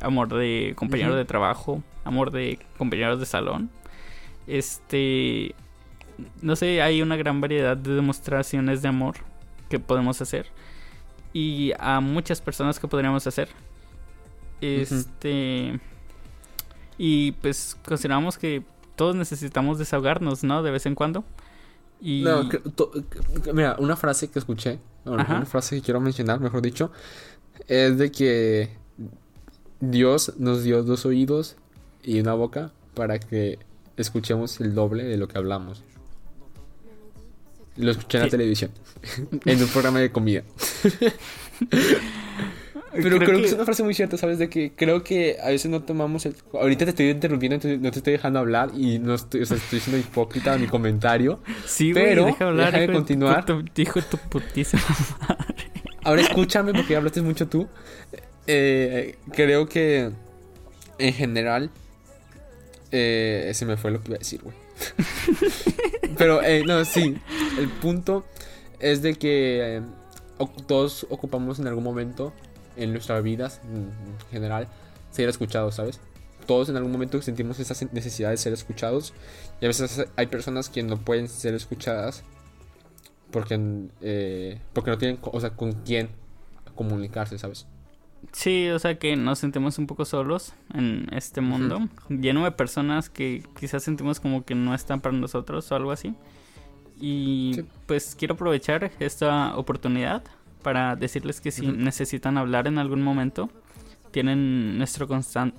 amor 0.00 0.28
de 0.28 0.72
compañeros 0.76 1.16
de 1.16 1.24
trabajo, 1.24 1.82
amor 2.04 2.30
de 2.30 2.58
compañeros 2.76 3.20
de 3.20 3.26
salón. 3.26 3.70
Este, 4.46 5.54
no 6.40 6.56
sé, 6.56 6.80
hay 6.80 7.02
una 7.02 7.16
gran 7.16 7.40
variedad 7.40 7.76
de 7.76 7.94
demostraciones 7.94 8.82
de 8.82 8.88
amor 8.88 9.16
que 9.68 9.78
podemos 9.78 10.20
hacer 10.22 10.46
y 11.32 11.72
a 11.78 12.00
muchas 12.00 12.40
personas 12.40 12.78
que 12.78 12.88
podríamos 12.88 13.26
hacer. 13.26 13.48
Este, 14.60 15.78
Y 16.96 17.32
pues 17.32 17.76
consideramos 17.86 18.38
que 18.38 18.62
todos 18.96 19.14
necesitamos 19.14 19.78
desahogarnos, 19.78 20.42
¿no? 20.42 20.62
De 20.62 20.70
vez 20.70 20.86
en 20.86 20.94
cuando. 20.94 21.24
Y... 22.00 22.22
No, 22.22 22.48
mira, 23.52 23.76
una 23.78 23.96
frase 23.96 24.28
que 24.28 24.38
escuché, 24.38 24.78
una 25.04 25.46
frase 25.46 25.76
que 25.76 25.82
quiero 25.82 26.00
mencionar, 26.00 26.40
mejor 26.40 26.62
dicho, 26.62 26.90
es 27.66 27.98
de 27.98 28.10
que 28.10 28.70
Dios 29.80 30.34
nos 30.38 30.62
dio 30.62 30.82
dos 30.82 31.06
oídos 31.06 31.56
y 32.02 32.20
una 32.20 32.34
boca 32.34 32.72
para 32.94 33.18
que 33.18 33.58
escuchemos 33.96 34.60
el 34.60 34.74
doble 34.74 35.04
de 35.04 35.16
lo 35.16 35.28
que 35.28 35.38
hablamos. 35.38 35.82
Lo 37.76 37.92
escuché 37.92 38.18
en 38.18 38.24
la 38.24 38.30
televisión, 38.30 38.72
en 39.44 39.62
un 39.62 39.68
programa 39.68 40.00
de 40.00 40.10
comida. 40.10 40.42
Pero 42.92 43.18
creo, 43.18 43.38
que... 43.38 43.46
es 43.46 43.52
una 43.52 43.64
frase 43.64 43.82
muy 43.82 43.94
cierta, 43.94 44.16
¿sabes? 44.16 44.38
De 44.38 44.48
que 44.48 44.72
creo 44.74 45.04
que 45.04 45.36
a 45.42 45.48
veces 45.48 45.70
no 45.70 45.82
tomamos 45.82 46.26
el... 46.26 46.34
Ahorita 46.52 46.84
te 46.84 46.90
estoy 46.90 47.10
interrumpiendo, 47.10 47.56
no 47.56 47.90
te 47.90 47.98
estoy 47.98 48.12
dejando 48.12 48.38
hablar 48.38 48.70
y 48.74 48.98
no 48.98 49.14
estoy, 49.14 49.42
o 49.42 49.46
sea, 49.46 49.56
estoy 49.56 49.80
siendo 49.80 49.98
hipócrita 49.98 50.54
en 50.54 50.62
mi 50.62 50.66
comentario. 50.66 51.40
Sí, 51.66 51.92
pero 51.92 52.26
deja 52.26 52.46
hablar, 52.46 52.72
déjame 52.72 52.92
continuar. 52.92 53.44
dijo 53.74 54.00
tu 54.02 54.16
putísima 54.16 54.82
madre. 55.28 55.54
Ahora 56.02 56.22
escúchame 56.22 56.72
porque 56.72 56.96
hablaste 56.96 57.20
mucho 57.22 57.48
tú. 57.48 57.68
Eh, 58.46 59.16
creo 59.32 59.68
que 59.68 60.10
en 60.98 61.12
general 61.12 61.70
eh, 62.90 63.46
ese 63.48 63.66
me 63.66 63.76
fue 63.76 63.90
lo 63.90 64.00
que 64.00 64.08
iba 64.08 64.16
a 64.16 64.18
decir, 64.18 64.40
güey. 64.42 64.54
Pero, 66.18 66.42
eh, 66.42 66.64
no, 66.64 66.84
sí. 66.84 67.16
El 67.58 67.68
punto 67.68 68.24
es 68.80 69.02
de 69.02 69.14
que 69.14 69.76
eh, 69.76 69.82
todos 70.66 71.06
ocupamos 71.10 71.58
en 71.58 71.66
algún 71.66 71.84
momento 71.84 72.32
en 72.78 72.92
nuestras 72.92 73.22
vidas, 73.22 73.60
en 73.64 73.92
general, 74.30 74.68
ser 75.10 75.28
escuchados, 75.28 75.74
¿sabes? 75.74 76.00
Todos 76.46 76.68
en 76.68 76.76
algún 76.76 76.92
momento 76.92 77.20
sentimos 77.20 77.58
esa 77.60 77.74
necesidad 77.92 78.30
de 78.30 78.36
ser 78.36 78.52
escuchados. 78.52 79.12
Y 79.60 79.66
a 79.66 79.68
veces 79.68 80.06
hay 80.16 80.26
personas 80.26 80.68
que 80.68 80.82
no 80.82 80.96
pueden 80.96 81.28
ser 81.28 81.54
escuchadas 81.54 82.24
porque, 83.30 83.60
eh, 84.00 84.60
porque 84.72 84.90
no 84.90 84.98
tienen, 84.98 85.18
o 85.22 85.40
sea, 85.40 85.50
con 85.50 85.72
quién 85.84 86.08
comunicarse, 86.74 87.38
¿sabes? 87.38 87.66
Sí, 88.32 88.68
o 88.70 88.78
sea 88.78 88.98
que 88.98 89.16
nos 89.16 89.38
sentimos 89.38 89.78
un 89.78 89.86
poco 89.86 90.04
solos 90.04 90.52
en 90.74 91.06
este 91.12 91.40
mundo, 91.40 91.88
lleno 92.08 92.44
de 92.44 92.50
personas 92.52 93.10
que 93.10 93.42
quizás 93.58 93.84
sentimos 93.84 94.18
como 94.20 94.44
que 94.44 94.54
no 94.54 94.74
están 94.74 95.00
para 95.00 95.16
nosotros 95.16 95.70
o 95.70 95.76
algo 95.76 95.92
así. 95.92 96.14
Y 97.00 97.62
pues 97.86 98.16
quiero 98.18 98.34
aprovechar 98.34 98.90
esta 98.98 99.56
oportunidad 99.56 100.24
para 100.62 100.96
decirles 100.96 101.40
que 101.40 101.50
si 101.50 101.66
necesitan 101.66 102.38
hablar 102.38 102.66
en 102.66 102.78
algún 102.78 103.02
momento, 103.02 103.50
tienen 104.10 104.78
nuestro, 104.78 105.08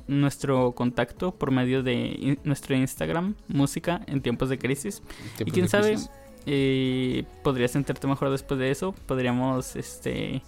nuestro 0.07 0.71
contacto 0.73 1.33
por 1.33 1.51
medio 1.51 1.83
de 1.83 2.37
nuestro 2.43 2.75
Instagram, 2.75 3.35
música 3.47 4.01
en 4.07 4.21
tiempos 4.21 4.49
de 4.49 4.57
crisis. 4.57 5.01
y 5.39 5.51
quién 5.51 5.69
sabe, 5.69 5.97
eh, 6.45 7.25
podrías 7.43 7.71
sentirte 7.71 8.07
mejor 8.07 8.31
después 8.31 8.59
de 8.59 8.71
eso. 8.71 8.93
Podríamos 9.05 9.75
este 9.75 10.41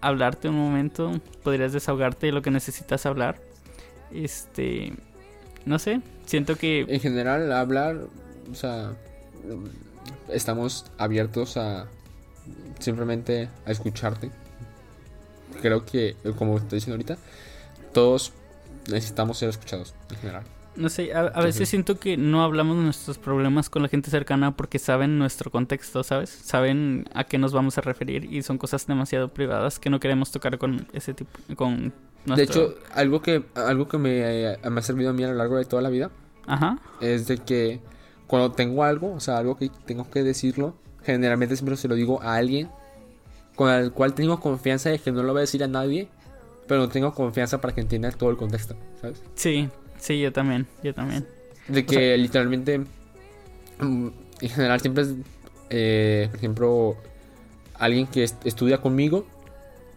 hablarte 0.00 0.48
un 0.48 0.56
momento, 0.56 1.20
podrías 1.42 1.72
desahogarte 1.72 2.26
de 2.26 2.32
lo 2.32 2.42
que 2.42 2.50
necesitas 2.50 3.06
hablar. 3.06 3.40
Este, 4.12 4.92
no 5.64 5.78
sé, 5.78 6.00
siento 6.24 6.56
que... 6.56 6.86
En 6.88 7.00
general, 7.00 7.52
hablar, 7.52 8.06
o 8.50 8.54
sea, 8.54 8.94
estamos 10.28 10.86
abiertos 10.98 11.56
a 11.56 11.88
simplemente 12.78 13.48
a 13.66 13.70
escucharte. 13.70 14.30
Creo 15.62 15.84
que, 15.84 16.16
como 16.36 16.56
estoy 16.56 16.76
diciendo 16.76 16.94
ahorita, 16.94 17.18
todos 17.92 18.32
necesitamos 18.88 19.38
ser 19.38 19.48
escuchados 19.48 19.94
en 20.10 20.16
general. 20.16 20.44
No 20.76 20.88
sé, 20.88 21.12
a, 21.12 21.40
veces 21.40 21.68
siento 21.68 21.98
que 21.98 22.16
no 22.16 22.44
hablamos 22.44 22.76
de 22.76 22.84
nuestros 22.84 23.18
problemas 23.18 23.68
con 23.68 23.82
la 23.82 23.88
gente 23.88 24.10
cercana 24.10 24.56
porque 24.56 24.78
saben 24.78 25.18
nuestro 25.18 25.50
contexto, 25.50 26.04
¿sabes? 26.04 26.30
Saben 26.30 27.06
a 27.14 27.24
qué 27.24 27.36
nos 27.36 27.52
vamos 27.52 27.78
a 27.78 27.80
referir 27.80 28.32
y 28.32 28.42
son 28.44 28.58
cosas 28.58 28.86
demasiado 28.86 29.28
privadas 29.34 29.80
que 29.80 29.90
no 29.90 29.98
queremos 29.98 30.30
tocar 30.30 30.56
con 30.56 30.86
ese 30.92 31.14
tipo, 31.14 31.30
con 31.56 31.92
De 32.26 32.44
hecho, 32.44 32.76
algo 32.94 33.20
que, 33.20 33.42
algo 33.56 33.88
que 33.88 33.98
me, 33.98 34.56
me, 34.70 34.80
ha 34.80 34.82
servido 34.82 35.10
a 35.10 35.12
mí 35.12 35.24
a 35.24 35.28
lo 35.28 35.34
largo 35.34 35.56
de 35.56 35.64
toda 35.64 35.82
la 35.82 35.88
vida 35.88 36.12
Ajá. 36.46 36.78
es 37.00 37.26
de 37.26 37.38
que 37.38 37.80
cuando 38.28 38.52
tengo 38.52 38.84
algo, 38.84 39.14
o 39.14 39.20
sea, 39.20 39.38
algo 39.38 39.56
que 39.56 39.70
tengo 39.84 40.08
que 40.08 40.22
decirlo, 40.22 40.76
generalmente 41.12 41.56
siempre 41.56 41.76
se 41.76 41.88
lo 41.88 41.94
digo 41.94 42.22
a 42.22 42.36
alguien 42.36 42.68
con 43.56 43.70
el 43.70 43.92
cual 43.92 44.14
tengo 44.14 44.38
confianza 44.40 44.90
de 44.90 44.98
que 44.98 45.10
no 45.10 45.22
lo 45.22 45.32
voy 45.32 45.40
a 45.40 45.42
decir 45.42 45.64
a 45.64 45.68
nadie, 45.68 46.08
pero 46.66 46.80
no 46.80 46.88
tengo 46.88 47.12
confianza 47.12 47.60
para 47.60 47.74
que 47.74 47.80
entienda 47.80 48.10
todo 48.12 48.30
el 48.30 48.36
contexto, 48.36 48.76
¿sabes? 49.00 49.20
Sí, 49.34 49.68
Sí, 49.98 50.20
yo 50.20 50.32
también, 50.32 50.66
yo 50.82 50.94
también. 50.94 51.26
De 51.66 51.84
que 51.84 52.16
literalmente, 52.16 52.78
mm, 52.78 54.08
en 54.40 54.48
general 54.48 54.80
siempre 54.80 55.02
es, 55.02 55.14
eh, 55.70 56.28
por 56.30 56.38
ejemplo, 56.38 56.96
alguien 57.74 58.06
que 58.06 58.24
estudia 58.24 58.78
conmigo, 58.80 59.26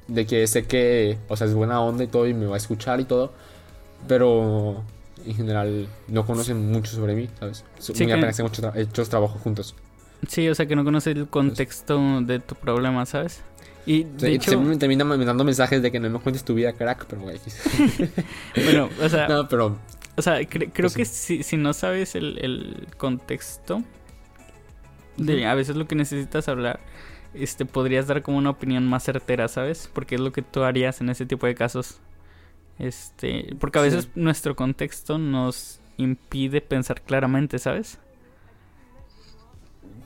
de 0.08 0.26
que 0.26 0.46
sé 0.48 0.64
que, 0.66 1.18
o 1.28 1.38
sea, 1.38 1.48
es 1.48 1.54
buena 1.54 1.82
onda 1.82 2.04
y 2.04 2.08
todo 2.08 2.28
y 2.28 2.34
me 2.34 2.46
va 2.46 2.56
a 2.56 2.58
escuchar 2.58 3.00
y 3.00 3.06
todo, 3.06 3.32
pero 4.08 4.84
en 5.26 5.36
general 5.36 5.88
no 6.08 6.26
conocen 6.26 6.72
mucho 6.72 6.92
sobre 6.92 7.16
mí, 7.16 7.30
¿sabes? 7.40 7.64
Sí, 7.80 7.94
Muy 8.04 8.12
apenas 8.12 8.38
hemos 8.40 8.58
hecho, 8.58 8.74
hecho 8.76 9.06
trabajo 9.06 9.40
juntos. 9.40 9.76
Sí, 10.28 10.48
o 10.48 10.56
sea, 10.56 10.66
que 10.66 10.76
no 10.76 10.84
conoce 10.84 11.12
el 11.12 11.28
contexto 11.28 12.22
de 12.22 12.40
tu 12.40 12.56
problema, 12.56 13.06
¿sabes? 13.06 13.44
Y 13.86 14.04
de 14.04 14.34
hecho... 14.34 14.60
me 14.62 14.78
termina 14.78 15.04
mandando 15.04 15.44
mensajes 15.44 15.82
de 15.82 15.92
que 15.92 16.00
no 16.00 16.10
me 16.10 16.20
cuentes 16.20 16.44
tu 16.44 16.54
vida, 16.54 16.74
crack, 16.74 17.06
pero 17.08 17.22
güey. 17.22 17.40
bueno, 18.64 18.90
o 19.02 19.10
sea... 19.10 19.28
No, 19.28 19.48
pero... 19.48 19.78
O 20.18 20.22
sea, 20.22 20.46
creo 20.46 20.70
pues 20.74 20.94
que 20.94 21.06
si, 21.06 21.42
si, 21.42 21.58
no 21.58 21.74
sabes 21.74 22.16
el, 22.16 22.38
el 22.40 22.88
contexto 22.98 23.82
de 25.18 25.46
a 25.46 25.56
veces 25.56 25.76
lo 25.78 25.88
que 25.88 25.96
necesitas 25.96 26.48
hablar, 26.50 26.82
este 27.34 27.66
podrías 27.66 28.08
dar 28.08 28.22
como 28.22 28.38
una 28.38 28.50
opinión 28.50 28.86
más 28.88 29.04
certera, 29.04 29.48
¿sabes? 29.48 29.90
Porque 29.92 30.16
es 30.16 30.22
lo 30.22 30.32
que 30.32 30.42
tú 30.42 30.64
harías 30.64 31.02
en 31.02 31.10
ese 31.10 31.26
tipo 31.26 31.48
de 31.48 31.56
casos. 31.56 32.00
Este, 32.78 33.56
porque 33.60 33.80
a 33.80 33.84
veces 33.84 34.10
nuestro 34.16 34.56
contexto 34.56 35.18
nos 35.18 35.80
impide 35.98 36.62
pensar 36.62 37.02
claramente, 37.02 37.58
¿sabes? 37.60 38.00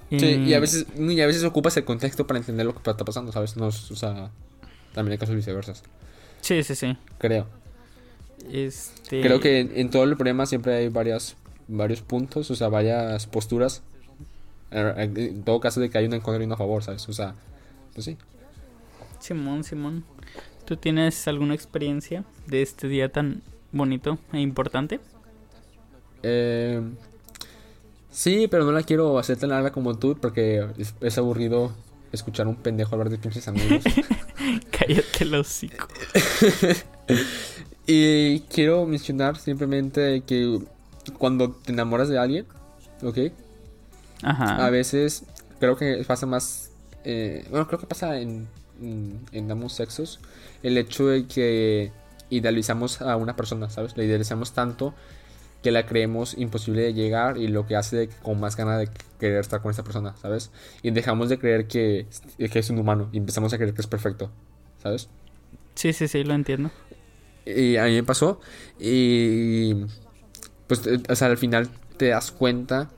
Sí, 0.10 0.44
y 0.46 0.54
a 0.54 0.60
veces, 0.60 0.86
y 0.98 1.20
a 1.20 1.26
veces 1.26 1.44
ocupas 1.44 1.76
el 1.78 1.84
contexto 1.84 2.28
para 2.28 2.38
entender 2.40 2.66
lo 2.66 2.74
que 2.74 2.90
está 2.90 3.04
pasando, 3.04 3.32
¿sabes? 3.32 3.58
No, 3.58 3.68
o 3.68 3.72
sea, 3.72 4.30
también 4.94 5.14
hay 5.14 5.18
casos 5.18 5.36
viceversas. 5.36 5.84
Sí, 6.42 6.62
sí, 6.64 6.76
sí. 6.76 6.96
Creo. 7.18 7.48
Este... 8.52 9.22
Creo 9.22 9.40
que 9.40 9.60
en, 9.60 9.90
todo 9.90 10.04
el 10.04 10.16
problema 10.16 10.46
siempre 10.46 10.76
hay 10.76 10.90
varias, 10.90 11.36
varios 11.68 12.02
puntos, 12.02 12.52
o 12.52 12.56
sea, 12.56 12.70
varias 12.70 13.26
posturas. 13.26 13.82
En 14.72 15.44
todo 15.44 15.60
caso 15.60 15.80
de 15.80 15.90
que 15.90 15.98
hay 15.98 16.06
una 16.06 16.18
en 16.18 16.22
contra 16.22 16.44
y 16.44 16.46
una 16.46 16.56
a 16.56 16.58
favor, 16.58 16.84
¿sabes? 16.84 17.08
O 17.10 17.14
sea, 17.14 17.36
pues 17.94 18.06
sí. 18.06 18.18
Simón, 19.20 19.64
Simón. 19.64 20.04
¿Tú 20.66 20.78
tienes 20.78 21.28
alguna 21.28 21.56
experiencia 21.56 22.26
de 22.48 22.62
este 22.62 22.88
día 22.88 23.12
tan 23.12 23.42
bonito 23.72 24.20
e 24.34 24.40
importante? 24.40 25.00
Eh, 26.24 26.82
Sí, 28.16 28.48
pero 28.50 28.64
no 28.64 28.72
la 28.72 28.82
quiero 28.84 29.20
hacer 29.20 29.36
tan 29.36 29.50
larga 29.50 29.74
como 29.74 29.98
tú 29.98 30.16
porque 30.16 30.66
es, 31.02 31.18
aburrido 31.18 31.74
escuchar 32.14 32.46
a 32.46 32.50
un 32.50 32.56
pendejo 32.56 32.96
hablar 32.96 33.10
de 33.10 33.18
pinches 33.18 33.46
amigos. 33.50 33.84
Cállate 34.72 35.26
el 35.26 35.36
hocico. 35.36 35.86
y 37.86 38.40
quiero 38.40 38.86
mencionar 38.86 39.36
simplemente 39.36 40.24
que 40.26 40.62
cuando 41.18 41.52
te 41.52 41.74
enamoras 41.74 42.08
de 42.08 42.18
alguien, 42.18 42.46
¿ok? 43.04 43.18
Ajá. 44.24 44.66
A 44.66 44.70
veces 44.70 45.26
creo 45.60 45.76
que 45.76 46.02
pasa 46.08 46.26
más... 46.26 46.72
Eh, 47.04 47.46
bueno, 47.50 47.68
creo 47.68 47.82
que 47.82 47.86
pasa 47.86 48.18
en, 48.18 48.48
en 48.80 49.52
ambos 49.52 49.74
sexos 49.74 50.22
el 50.64 50.78
hecho 50.78 51.08
de 51.08 51.28
que 51.28 51.92
idealizamos 52.30 53.02
a 53.02 53.18
una 53.18 53.36
persona, 53.36 53.70
¿sabes? 53.70 53.98
La 53.98 54.06
idealizamos 54.06 54.54
tanto 54.54 54.94
que 55.66 55.72
la 55.72 55.88
creemos 55.88 56.38
imposible 56.38 56.84
de 56.84 56.94
llegar 56.94 57.40
y 57.40 57.48
lo 57.48 57.66
que 57.66 57.76
hace 57.76 58.08
con 58.22 58.40
más 58.40 58.56
ganas 58.56 58.82
de 58.82 58.90
querer 59.20 59.40
estar 59.40 59.64
con 59.64 59.72
esta 59.72 59.84
persona, 59.84 60.16
¿sabes? 60.22 60.52
Y 60.84 60.92
dejamos 60.92 61.28
de 61.28 61.40
creer 61.40 61.66
que, 61.66 62.06
que, 62.38 62.60
es 62.60 62.70
un 62.70 62.78
humano 62.78 63.10
y 63.12 63.18
empezamos 63.18 63.52
a 63.52 63.58
creer 63.58 63.74
que 63.74 63.82
es 63.82 63.88
perfecto, 63.88 64.30
¿sabes? 64.78 65.10
Sí, 65.74 65.92
sí, 65.92 66.08
sí, 66.08 66.24
lo 66.24 66.36
entiendo. 66.36 66.70
Y 67.48 67.78
a 67.78 67.86
mí 67.86 67.94
me 67.94 68.04
pasó 68.04 68.40
y 68.80 69.74
pues, 70.68 70.86
eh, 70.86 71.02
o 71.10 71.16
sea, 71.16 71.30
al 71.30 71.38
final 71.38 71.68
te 71.98 72.10
das 72.10 72.32
cuenta 72.32 72.92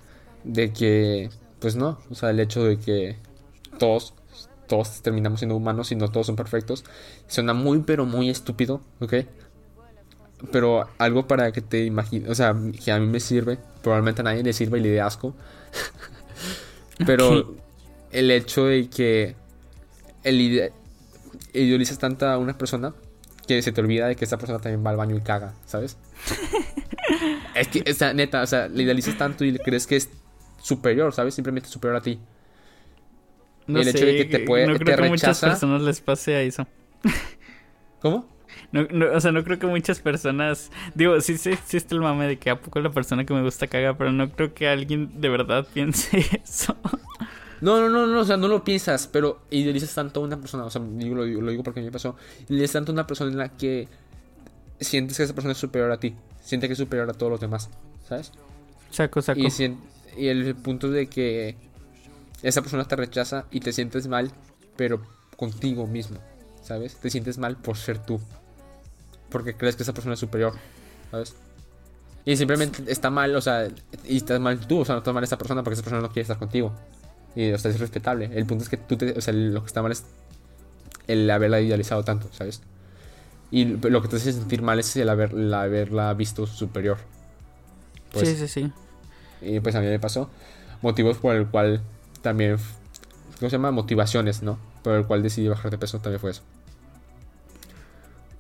de 0.43 0.73
que, 0.73 1.29
pues 1.59 1.77
no, 1.77 1.99
o 2.09 2.15
sea, 2.15 2.31
el 2.31 2.41
hecho 2.41 2.65
de 2.65 2.79
que 2.79 3.15
todos, 3.79 4.13
todos 4.67 5.01
terminamos 5.01 5.39
siendo 5.39 5.55
humanos 5.55 5.93
y 5.93 5.95
no 5.95 6.09
todos 6.09 6.27
son 6.27 6.35
perfectos, 6.35 6.83
suena 7.27 7.53
muy, 7.53 7.79
pero 7.83 8.05
muy 8.05 8.29
estúpido, 8.29 8.81
¿ok? 8.99 9.13
Pero 10.51 10.87
algo 10.97 11.27
para 11.27 11.51
que 11.51 11.61
te 11.61 11.85
imagines, 11.85 12.29
o 12.29 12.35
sea, 12.35 12.55
que 12.83 12.91
a 12.91 12.99
mí 12.99 13.07
me 13.07 13.19
sirve, 13.19 13.57
probablemente 13.81 14.21
a 14.21 14.23
nadie 14.23 14.43
le 14.43 14.53
sirva 14.53 14.77
y 14.77 14.81
le 14.81 14.89
dé 14.89 15.01
asco. 15.01 15.35
pero 17.05 17.55
el 18.11 18.31
hecho 18.31 18.65
de 18.65 18.89
que 18.89 19.35
el 20.23 20.71
idealizas 21.53 21.97
tanto 21.97 22.27
a 22.27 22.37
una 22.37 22.57
persona 22.57 22.93
que 23.47 23.61
se 23.61 23.71
te 23.71 23.81
olvida 23.81 24.07
de 24.07 24.15
que 24.15 24.25
esa 24.25 24.37
persona 24.37 24.59
también 24.59 24.85
va 24.85 24.91
al 24.91 24.97
baño 24.97 25.15
y 25.15 25.21
caga, 25.21 25.53
¿sabes? 25.65 25.97
es 27.55 27.67
que, 27.69 27.81
esa 27.85 28.13
neta, 28.13 28.41
o 28.41 28.47
sea, 28.47 28.67
le 28.67 28.83
idealizas 28.83 29.17
tanto 29.17 29.45
y 29.45 29.51
le 29.51 29.59
crees 29.59 29.87
que 29.87 29.95
es 29.95 30.09
superior, 30.61 31.13
¿sabes? 31.13 31.33
Simplemente 31.33 31.69
superior 31.69 31.97
a 31.97 32.01
ti. 32.01 32.19
No 33.67 33.79
el 33.79 33.87
hecho 33.87 34.05
de 34.05 34.17
que 34.17 34.25
te 34.25 34.39
puede, 34.39 34.67
no 34.67 34.75
creo 34.77 34.97
que 34.97 35.05
a 35.05 35.09
muchas 35.09 35.39
personas 35.39 35.81
les 35.81 36.01
pase 36.01 36.35
a 36.35 36.41
eso. 36.41 36.67
¿Cómo? 38.01 38.36
No, 38.71 38.85
o 39.13 39.21
sea, 39.21 39.31
no 39.31 39.43
creo 39.43 39.59
que 39.59 39.67
muchas 39.67 39.99
personas. 39.99 40.71
Digo, 40.93 41.19
sí, 41.21 41.37
sí 41.37 41.51
existe 41.51 41.95
el 41.95 42.01
mame 42.01 42.27
de 42.27 42.37
que 42.37 42.49
a 42.49 42.59
poco 42.59 42.79
la 42.79 42.91
persona 42.91 43.25
que 43.25 43.33
me 43.33 43.41
gusta 43.41 43.67
caga, 43.67 43.97
pero 43.97 44.11
no 44.11 44.29
creo 44.29 44.53
que 44.53 44.67
alguien 44.67 45.21
de 45.21 45.29
verdad 45.29 45.65
piense 45.73 46.25
eso. 46.43 46.75
No, 47.61 47.79
no, 47.79 47.89
no, 47.89 48.05
no, 48.05 48.19
o 48.19 48.25
sea, 48.25 48.37
no 48.37 48.47
lo 48.47 48.63
piensas, 48.63 49.07
pero 49.07 49.39
idealizas 49.49 49.93
tanto 49.95 50.19
a 50.19 50.23
una 50.23 50.37
persona, 50.37 50.65
o 50.65 50.69
sea, 50.69 50.81
digo, 50.81 51.15
lo, 51.15 51.25
lo 51.25 51.49
digo 51.49 51.63
porque 51.63 51.79
a 51.79 51.81
mí 51.81 51.87
me 51.87 51.91
pasó. 51.91 52.15
Idealizas 52.49 52.73
tanto 52.73 52.91
a 52.91 52.93
una 52.93 53.07
persona 53.07 53.31
en 53.31 53.37
la 53.37 53.49
que 53.49 53.87
sientes 54.79 55.17
que 55.17 55.23
esa 55.23 55.33
persona 55.33 55.53
es 55.53 55.57
superior 55.57 55.91
a 55.91 55.97
ti, 55.97 56.13
siente 56.41 56.67
que 56.67 56.73
es 56.73 56.77
superior 56.77 57.09
a 57.09 57.13
todos 57.13 57.31
los 57.31 57.39
demás, 57.39 57.69
¿sabes? 58.07 58.31
Saco, 58.91 59.21
saco. 59.21 59.39
Y, 59.39 59.47
y 60.17 60.27
el 60.27 60.55
punto 60.55 60.91
de 60.91 61.07
que 61.07 61.55
esa 62.43 62.61
persona 62.61 62.85
te 62.85 62.95
rechaza 62.95 63.45
y 63.49 63.61
te 63.61 63.71
sientes 63.71 64.07
mal, 64.07 64.31
pero 64.75 65.01
contigo 65.35 65.87
mismo, 65.87 66.19
¿sabes? 66.61 66.97
Te 66.97 67.09
sientes 67.09 67.39
mal 67.39 67.57
por 67.57 67.77
ser 67.77 67.97
tú 67.97 68.19
porque 69.29 69.55
crees 69.55 69.75
que 69.75 69.83
esa 69.83 69.93
persona 69.93 70.13
es 70.13 70.19
superior, 70.19 70.53
¿sabes? 71.11 71.35
Y 72.25 72.35
simplemente 72.35 72.83
está 72.91 73.09
mal, 73.09 73.35
o 73.35 73.41
sea, 73.41 73.69
y 74.03 74.17
estás 74.17 74.39
mal 74.39 74.59
tú, 74.59 74.79
o 74.79 74.85
sea, 74.85 74.95
no 74.95 74.99
está 74.99 75.13
mal 75.13 75.23
esa 75.23 75.37
persona 75.37 75.63
porque 75.63 75.75
esa 75.75 75.83
persona 75.83 76.01
no 76.01 76.09
quiere 76.09 76.23
estar 76.23 76.37
contigo. 76.37 76.73
Y, 77.35 77.51
o 77.51 77.57
sea, 77.57 77.71
es 77.71 77.79
respetable. 77.79 78.29
El 78.33 78.45
punto 78.45 78.63
es 78.63 78.69
que 78.69 78.77
tú 78.77 78.97
te, 78.97 79.11
o 79.11 79.21
sea, 79.21 79.33
lo 79.33 79.61
que 79.61 79.67
está 79.67 79.81
mal 79.81 79.91
es 79.91 80.03
el 81.07 81.29
haberla 81.29 81.61
idealizado 81.61 82.03
tanto, 82.03 82.27
¿sabes? 82.33 82.61
Y 83.49 83.63
lo 83.65 84.01
que 84.01 84.07
te 84.09 84.17
hace 84.17 84.33
sentir 84.33 84.61
mal 84.61 84.77
es 84.79 84.95
el, 84.97 85.07
haber, 85.07 85.31
haberla 85.53 86.13
visto 86.15 86.45
superior. 86.47 86.97
Pues, 88.11 88.27
sí, 88.27 88.35
sí, 88.35 88.47
sí. 88.47 88.71
Y 89.41 89.59
pues 89.61 89.75
a 89.75 89.79
mí 89.79 89.87
me 89.87 89.99
pasó. 89.99 90.29
Motivos 90.81 91.17
por 91.17 91.35
el 91.35 91.47
cual 91.47 91.81
también, 92.21 92.57
¿cómo 93.39 93.49
se 93.49 93.55
llama? 93.55 93.71
Motivaciones, 93.71 94.43
¿no? 94.43 94.59
Por 94.83 94.95
el 94.95 95.05
cual 95.05 95.23
decidí 95.23 95.47
bajar 95.47 95.71
de 95.71 95.77
peso 95.77 95.99
también 95.99 96.19
fue 96.19 96.31
eso. 96.31 96.41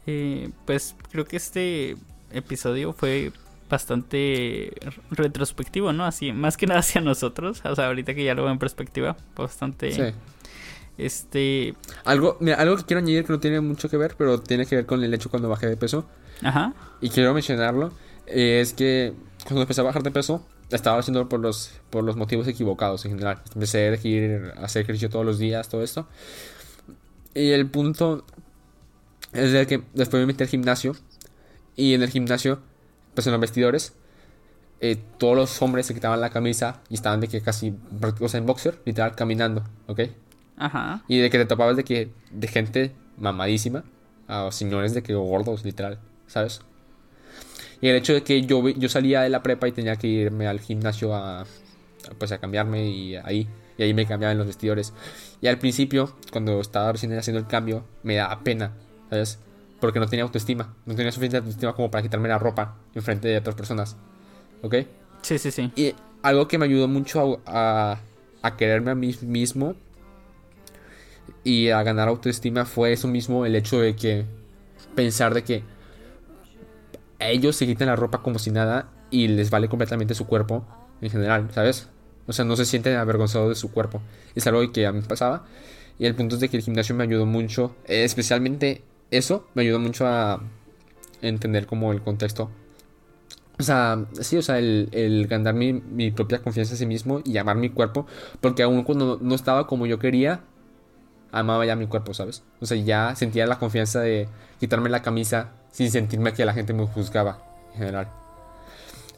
Eh, 0.07 0.49
pues 0.65 0.95
creo 1.11 1.25
que 1.25 1.35
este 1.35 1.97
episodio 2.31 2.93
fue 2.93 3.31
bastante 3.69 4.71
retrospectivo, 5.11 5.91
¿no? 5.91 6.05
Así, 6.05 6.31
más 6.31 6.55
que 6.55 6.65
nada 6.65 6.79
hacia 6.79 7.01
nosotros. 7.01 7.61
O 7.65 7.75
sea, 7.75 7.87
ahorita 7.87 8.15
que 8.15 8.23
ya 8.23 8.33
lo 8.33 8.43
veo 8.43 8.51
en 8.51 8.59
perspectiva, 8.59 9.17
bastante. 9.35 9.91
Sí. 9.91 10.15
Este. 10.97 11.75
Algo, 12.05 12.37
mira, 12.39 12.55
algo 12.55 12.77
que 12.77 12.83
quiero 12.85 13.01
añadir 13.01 13.25
que 13.25 13.33
no 13.33 13.39
tiene 13.39 13.61
mucho 13.61 13.89
que 13.89 13.97
ver, 13.97 14.15
pero 14.17 14.39
tiene 14.39 14.65
que 14.65 14.77
ver 14.77 14.85
con 14.85 15.03
el 15.03 15.13
hecho 15.13 15.29
cuando 15.29 15.49
bajé 15.49 15.67
de 15.67 15.77
peso. 15.77 16.07
Ajá. 16.41 16.73
Y 17.01 17.09
quiero 17.09 17.33
mencionarlo. 17.33 17.91
es 18.25 18.73
que 18.73 19.13
cuando 19.43 19.61
empecé 19.61 19.81
a 19.81 19.83
bajar 19.83 20.03
de 20.03 20.11
peso, 20.11 20.45
estaba 20.71 20.99
haciendo 20.99 21.27
por 21.29 21.39
los, 21.39 21.71
por 21.89 22.03
los 22.03 22.15
motivos 22.15 22.47
equivocados 22.47 23.05
en 23.05 23.11
general. 23.11 23.41
Empecé 23.53 23.79
a 23.79 23.87
elegir 23.89 24.53
hacer 24.57 24.83
ejercicio 24.83 25.09
todos 25.09 25.25
los 25.25 25.37
días, 25.37 25.69
todo 25.69 25.83
esto. 25.83 26.07
Y 27.33 27.51
el 27.51 27.69
punto 27.69 28.25
es 29.37 29.51
de 29.51 29.67
que 29.67 29.83
después 29.93 30.21
me 30.21 30.27
metí 30.27 30.43
al 30.43 30.49
gimnasio. 30.49 30.95
Y 31.75 31.93
en 31.93 32.01
el 32.01 32.09
gimnasio, 32.09 32.59
pues 33.13 33.27
en 33.27 33.33
los 33.33 33.41
vestidores, 33.41 33.93
eh, 34.81 34.97
todos 35.17 35.35
los 35.35 35.61
hombres 35.61 35.85
se 35.85 35.93
quitaban 35.93 36.19
la 36.21 36.31
camisa 36.31 36.81
y 36.89 36.95
estaban 36.95 37.19
de 37.19 37.27
que 37.27 37.41
casi, 37.41 37.73
o 38.19 38.27
sea, 38.27 38.39
en 38.39 38.45
boxer, 38.45 38.79
literal, 38.85 39.15
caminando, 39.15 39.63
¿ok? 39.87 40.01
Ajá. 40.57 41.03
Y 41.07 41.19
de 41.19 41.29
que 41.29 41.37
te 41.37 41.45
topabas 41.45 41.77
de 41.77 41.83
que, 41.83 42.11
de 42.31 42.47
gente 42.47 42.95
mamadísima, 43.17 43.83
a 44.27 44.51
señores 44.51 44.93
de 44.93 45.03
que 45.03 45.13
gordos, 45.13 45.63
literal, 45.63 45.99
¿sabes? 46.25 46.61
Y 47.79 47.89
el 47.89 47.95
hecho 47.95 48.13
de 48.13 48.23
que 48.23 48.41
yo, 48.41 48.67
yo 48.69 48.89
salía 48.89 49.21
de 49.21 49.29
la 49.29 49.43
prepa 49.43 49.67
y 49.67 49.71
tenía 49.71 49.95
que 49.97 50.07
irme 50.07 50.47
al 50.47 50.59
gimnasio 50.59 51.13
a, 51.13 51.45
pues 52.17 52.31
a 52.31 52.39
cambiarme 52.39 52.89
y 52.89 53.15
ahí, 53.17 53.47
y 53.77 53.83
ahí 53.83 53.93
me 53.93 54.07
cambiaban 54.07 54.37
los 54.37 54.47
vestidores. 54.47 54.93
Y 55.41 55.47
al 55.47 55.59
principio, 55.59 56.15
cuando 56.31 56.59
estaba 56.59 56.91
recién 56.91 57.15
haciendo 57.15 57.39
el 57.39 57.45
cambio, 57.45 57.85
me 58.01 58.15
daba 58.15 58.43
pena 58.43 58.73
¿sabes? 59.09 59.39
Porque 59.79 59.99
no 59.99 60.07
tenía 60.07 60.23
autoestima, 60.23 60.73
no 60.85 60.95
tenía 60.95 61.11
suficiente 61.11 61.37
autoestima 61.37 61.73
como 61.73 61.91
para 61.91 62.01
quitarme 62.01 62.29
la 62.29 62.39
ropa 62.39 62.75
en 62.95 63.01
frente 63.01 63.27
de 63.27 63.37
otras 63.37 63.55
personas, 63.55 63.95
¿ok? 64.61 64.75
Sí, 65.21 65.37
sí, 65.37 65.51
sí. 65.51 65.71
Y 65.75 65.93
algo 66.23 66.47
que 66.47 66.57
me 66.57 66.65
ayudó 66.65 66.87
mucho 66.87 67.41
a, 67.45 67.99
a, 68.41 68.57
quererme 68.57 68.91
a 68.91 68.95
mí 68.95 69.15
mismo 69.21 69.75
y 71.43 71.69
a 71.69 71.83
ganar 71.83 72.07
autoestima 72.07 72.65
fue 72.65 72.93
eso 72.93 73.07
mismo, 73.07 73.45
el 73.45 73.55
hecho 73.55 73.79
de 73.79 73.95
que 73.95 74.25
pensar 74.95 75.33
de 75.33 75.43
que 75.43 75.63
ellos 77.19 77.55
se 77.55 77.65
quitan 77.65 77.87
la 77.87 77.95
ropa 77.95 78.21
como 78.21 78.39
si 78.39 78.51
nada 78.51 78.89
y 79.09 79.27
les 79.27 79.49
vale 79.49 79.69
completamente 79.69 80.13
su 80.13 80.27
cuerpo 80.27 80.65
en 81.01 81.09
general, 81.09 81.49
¿sabes? 81.53 81.89
O 82.27 82.33
sea, 82.33 82.45
no 82.45 82.55
se 82.55 82.65
sienten 82.65 82.97
avergonzados 82.97 83.49
de 83.49 83.55
su 83.55 83.71
cuerpo. 83.71 84.01
Es 84.35 84.45
algo 84.47 84.71
que 84.71 84.85
a 84.85 84.91
mí 84.91 85.01
pasaba. 85.01 85.45
Y 85.97 86.05
el 86.05 86.15
punto 86.15 86.35
es 86.35 86.41
de 86.41 86.49
que 86.49 86.57
el 86.57 86.63
gimnasio 86.63 86.93
me 86.93 87.03
ayudó 87.03 87.25
mucho, 87.25 87.75
especialmente 87.85 88.83
eso 89.11 89.47
me 89.53 89.63
ayudó 89.63 89.79
mucho 89.79 90.07
a 90.07 90.41
entender 91.21 91.65
como 91.65 91.91
el 91.91 92.01
contexto. 92.01 92.49
O 93.59 93.63
sea, 93.63 94.05
sí, 94.21 94.37
o 94.37 94.41
sea, 94.41 94.59
el, 94.59 95.27
ganar 95.27 95.55
mi, 95.55 96.11
propia 96.11 96.39
confianza 96.39 96.73
en 96.73 96.77
sí 96.77 96.85
mismo 96.85 97.21
y 97.25 97.37
amar 97.37 97.55
mi 97.55 97.69
cuerpo. 97.69 98.05
Porque 98.39 98.63
aún 98.63 98.83
cuando 98.83 99.17
no 99.21 99.33
estaba 99.33 99.65
como 99.65 99.87
yo 99.87 99.97
quería, 99.97 100.41
amaba 101.31 101.65
ya 101.65 101.75
mi 101.75 101.87
cuerpo, 101.87 102.13
¿sabes? 102.13 102.43
O 102.61 102.65
sea, 102.65 102.77
ya 102.77 103.15
sentía 103.15 103.47
la 103.47 103.57
confianza 103.57 104.01
de 104.01 104.29
quitarme 104.59 104.89
la 104.89 105.01
camisa 105.01 105.51
sin 105.71 105.89
sentirme 105.91 106.33
que 106.33 106.45
la 106.45 106.53
gente 106.53 106.73
me 106.73 106.85
juzgaba 106.85 107.39
en 107.73 107.79
general. 107.79 108.09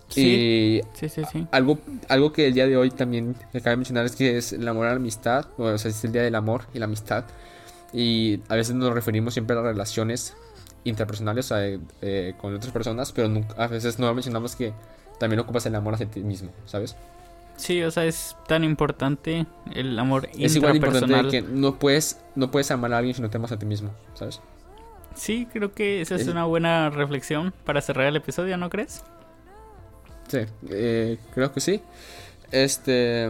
Sí, 0.08 0.82
sí, 0.94 1.10
sí, 1.10 1.22
sí. 1.32 1.48
Algo, 1.52 1.78
algo 2.08 2.34
que 2.34 2.48
el 2.48 2.54
día 2.54 2.66
de 2.66 2.78
hoy 2.78 2.90
también 2.90 3.36
me 3.54 3.62
cabe 3.62 3.76
mencionar 3.76 4.06
es 4.06 4.16
que 4.16 4.38
es 4.38 4.54
el 4.54 4.68
amor 4.68 4.88
a 4.88 4.92
la 4.92 4.96
amistad. 4.96 5.48
O 5.58 5.78
sea, 5.78 5.92
es 5.92 6.04
el 6.06 6.14
día 6.14 6.24
del 6.24 6.36
amor 6.36 6.64
y 6.74 6.80
la 6.80 6.86
amistad. 6.86 7.26
Y 7.94 8.42
a 8.50 8.56
veces 8.56 8.76
nos 8.76 8.94
referimos 8.94 9.34
siempre 9.34 9.56
a 9.56 9.62
las 9.62 9.72
relaciones 9.72 10.36
interpersonales 10.84 11.52
eh, 11.54 12.34
con 12.40 12.56
otras 12.56 12.72
personas, 12.72 13.12
pero 13.12 13.44
a 13.58 13.68
veces 13.68 14.00
no 14.00 14.14
mencionamos 14.14 14.56
que 14.56 14.74
también 15.20 15.40
ocupas 15.40 15.66
el 15.66 15.76
amor 15.76 15.96
hacia 15.96 16.06
ti 16.08 16.22
mismo, 16.22 16.52
¿sabes? 16.66 16.96
Sí, 17.58 17.84
o 17.84 17.92
sea, 17.92 18.06
es 18.06 18.38
tan 18.48 18.64
importante 18.64 19.46
el 19.76 20.00
amor 20.00 20.30
Es 20.38 20.56
igual 20.56 20.78
importante 20.78 21.30
que 21.30 21.42
no 21.42 21.78
puedes, 21.78 22.22
no 22.36 22.52
puedes 22.52 22.72
amar 22.72 22.94
a 22.94 23.00
alguien 23.00 23.16
si 23.16 23.22
no 23.22 23.30
te 23.30 23.38
amas 23.38 23.52
a 23.52 23.60
ti 23.60 23.66
mismo, 23.66 23.92
¿sabes? 24.14 24.40
Sí, 25.14 25.46
creo 25.52 25.74
que 25.74 26.00
esa 26.00 26.16
es, 26.16 26.28
una 26.28 26.46
buena 26.46 26.90
reflexión 26.90 27.54
para 27.66 27.82
cerrar 27.82 28.08
el 28.08 28.16
episodio, 28.16 28.56
¿no 28.56 28.70
crees? 28.70 29.04
Sí, 30.30 30.40
eh, 30.70 31.18
creo 31.34 31.52
que 31.52 31.60
sí. 31.60 31.82
Este, 32.52 33.30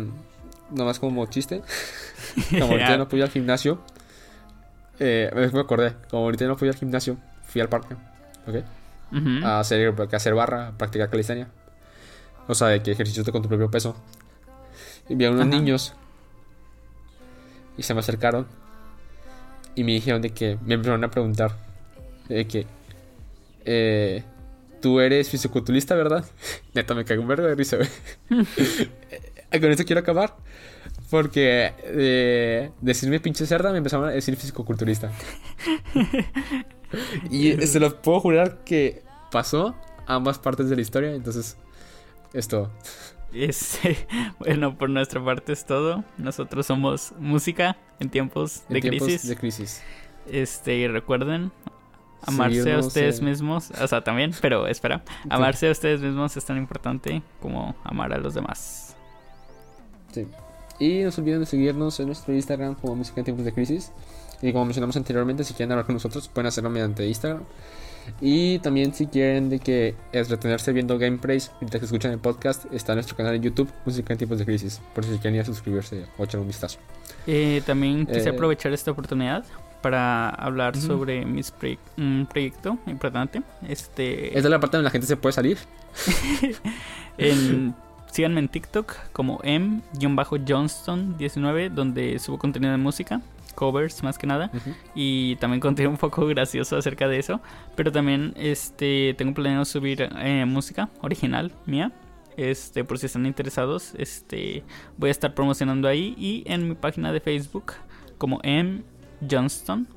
nomás 0.70 1.00
como 1.00 1.26
chiste. 1.26 1.64
como 2.52 2.74
ahorita 2.74 2.98
no 2.98 3.06
fui 3.10 3.22
al 3.24 3.30
gimnasio, 3.30 3.82
eh, 5.00 5.50
me 5.54 5.60
acordé, 5.60 5.96
como 6.10 6.24
ahorita 6.24 6.46
no 6.46 6.58
fui 6.58 6.68
al 6.68 6.76
gimnasio, 6.76 7.18
fui 7.44 7.62
al 7.62 7.70
parque, 7.70 7.96
¿ok? 8.48 8.64
a, 9.44 9.60
hacer, 9.60 9.94
a 9.98 10.16
hacer 10.16 10.34
barra, 10.34 10.68
a 10.68 10.72
practicar 10.78 11.10
calistenia. 11.10 11.48
O 12.48 12.56
sea, 12.56 12.68
de 12.68 12.82
que 12.82 12.92
ejercicios 12.92 13.30
con 13.30 13.42
tu 13.42 13.50
propio 13.50 13.70
peso. 13.70 13.96
Y 15.08 15.16
vi 15.16 15.26
a 15.26 15.32
unos 15.32 15.48
niños 15.48 15.94
y 17.78 17.84
se 17.84 17.94
me 17.94 18.02
acercaron 18.02 18.48
y 19.76 19.84
me 19.84 19.94
dijeron 19.94 20.22
de 20.22 20.32
que 20.32 20.58
me 20.66 20.76
empezaron 20.76 21.04
a 21.04 21.10
preguntar 21.10 21.56
de 22.28 22.46
que 22.46 22.68
eh, 23.66 24.24
tú 24.82 25.00
eres 25.00 25.30
fisiculturista, 25.30 25.96
¿verdad? 25.96 26.26
Neta, 26.74 26.94
me 26.94 27.06
cago 27.06 27.22
un 27.22 27.28
vergo 27.28 27.48
de 27.48 27.56
risa, 27.56 27.78
eh, 28.30 28.92
Con 29.62 29.72
esto 29.72 29.86
quiero 29.86 30.02
acabar. 30.02 30.36
Porque 31.10 31.74
de 31.84 32.72
decirme 32.82 33.20
pinche 33.20 33.46
cerda 33.46 33.72
me 33.72 33.80
empezaron 33.80 34.08
a 34.08 34.12
decir 34.12 34.36
fisicoculturista. 34.36 35.12
y 37.32 37.54
se 37.66 37.80
lo 37.80 38.02
puedo 38.02 38.20
jurar 38.20 38.60
que 38.64 39.04
pasó 39.32 39.76
ambas 40.06 40.40
partes 40.40 40.70
de 40.70 40.76
la 40.76 40.82
historia. 40.82 41.14
Entonces, 41.14 41.58
es 42.34 42.48
todo. 42.48 42.72
Este, 43.34 44.08
bueno, 44.40 44.78
por 44.78 44.90
nuestra 44.90 45.24
parte 45.24 45.54
es 45.54 45.66
todo. 45.66 46.04
Nosotros 46.18 46.66
somos 46.66 47.14
música 47.20 47.78
en 48.00 48.10
tiempos 48.10 48.64
de 48.70 48.82
crisis. 48.82 49.28
De 49.28 49.36
crisis. 49.36 49.82
Este, 50.28 50.76
y 50.76 50.88
recuerden, 50.88 51.52
amarse 52.22 52.74
a 52.74 52.80
ustedes 52.80 53.22
mismos, 53.22 53.72
o 53.72 53.88
sea, 53.88 54.04
también, 54.04 54.32
pero 54.42 54.68
espera, 54.68 55.04
amarse 55.30 55.68
a 55.68 55.72
ustedes 55.72 56.02
mismos 56.02 56.36
es 56.38 56.46
tan 56.46 56.58
importante 56.58 57.22
como 57.42 57.76
amar 57.84 58.14
a 58.14 58.18
los 58.18 58.34
demás. 58.34 58.96
Sí. 60.12 60.28
Y 60.80 61.00
no 61.04 61.12
se 61.12 61.22
olviden 61.22 61.42
de 61.42 61.46
seguirnos 61.46 62.00
en 62.00 62.08
nuestro 62.08 62.34
Instagram 62.34 62.76
como 62.76 62.96
Música 62.96 63.20
en 63.20 63.26
Tiempos 63.26 63.46
de 63.46 63.54
Crisis. 63.54 63.92
Y 64.42 64.54
como 64.54 64.66
mencionamos 64.66 64.96
anteriormente, 64.96 65.44
si 65.44 65.54
quieren 65.54 65.74
hablar 65.74 65.86
con 65.86 65.96
nosotros, 65.96 66.28
pueden 66.30 66.48
hacerlo 66.48 66.70
mediante 66.70 67.06
Instagram. 67.06 67.44
Y 68.22 68.60
también 68.60 68.94
si 68.94 69.06
quieren 69.08 69.50
de 69.50 69.60
que 69.60 69.94
es 70.14 70.30
retenerse 70.30 70.72
viendo 70.72 70.98
gameplays 70.98 71.52
mientras 71.62 71.80
que 71.82 71.86
escuchan 71.86 72.12
el 72.12 72.18
podcast, 72.20 72.66
está 72.74 72.94
nuestro 72.96 73.16
canal 73.18 73.36
en 73.36 73.42
YouTube, 73.44 73.70
Música 73.86 74.14
en 74.14 74.18
Tiempos 74.18 74.40
de 74.40 74.46
Crisis, 74.46 74.82
por 74.96 75.04
si 75.04 75.12
quieren 75.18 75.36
ir 75.36 75.42
a 75.42 75.46
suscribirse 75.46 76.06
o 76.18 76.24
echar 76.24 76.40
un 76.40 76.48
vistazo. 76.48 76.80
Eh, 77.28 77.62
también 77.66 78.06
quise 78.08 78.30
eh, 78.30 78.32
aprovechar 78.32 78.72
esta 78.72 78.92
oportunidad 78.92 79.44
para 79.82 80.30
hablar 80.30 80.76
sobre 80.76 81.24
mis 81.26 81.54
proye- 81.54 81.78
un 81.98 82.28
proyecto 82.30 82.78
importante. 82.88 83.44
Este, 83.68 84.28
Esta 84.28 84.40
es 84.40 84.46
la 84.46 84.60
parte 84.60 84.78
donde 84.78 84.86
la 84.88 84.92
gente 84.92 85.06
se 85.08 85.16
puede 85.18 85.34
salir. 85.34 85.58
en, 87.18 87.76
síganme 88.12 88.40
en 88.40 88.50
TikTok 88.50 88.96
como 89.12 89.40
m-johnston19, 89.44 91.70
donde 91.70 92.18
subo 92.20 92.38
contenido 92.38 92.72
de 92.72 92.78
música, 92.78 93.22
covers 93.56 94.04
más 94.04 94.18
que 94.18 94.28
nada, 94.28 94.52
y 94.96 95.36
también 95.38 95.60
contenido 95.62 95.92
un 95.92 95.98
poco 95.98 96.26
gracioso 96.28 96.78
acerca 96.78 97.08
de 97.08 97.20
eso. 97.20 97.42
Pero 97.76 97.92
también 97.92 98.34
este, 98.38 99.16
tengo 99.18 99.34
planeado 99.34 99.66
subir 99.66 100.08
eh, 100.18 100.46
música 100.46 100.90
original 101.02 101.52
mía. 101.66 101.92
Este, 102.38 102.86
por 102.86 102.98
si 102.98 103.08
están 103.08 103.26
interesados, 103.26 103.94
este, 103.98 104.64
voy 104.98 105.10
a 105.10 105.12
estar 105.12 105.34
promocionando 105.34 105.90
ahí 105.90 106.16
y 106.18 106.44
en 106.46 106.70
mi 106.70 106.76
página 106.76 107.12
de 107.12 107.20
Facebook 107.20 107.74
como 108.18 108.40
M 108.44 108.84
Johnston. 109.30 109.88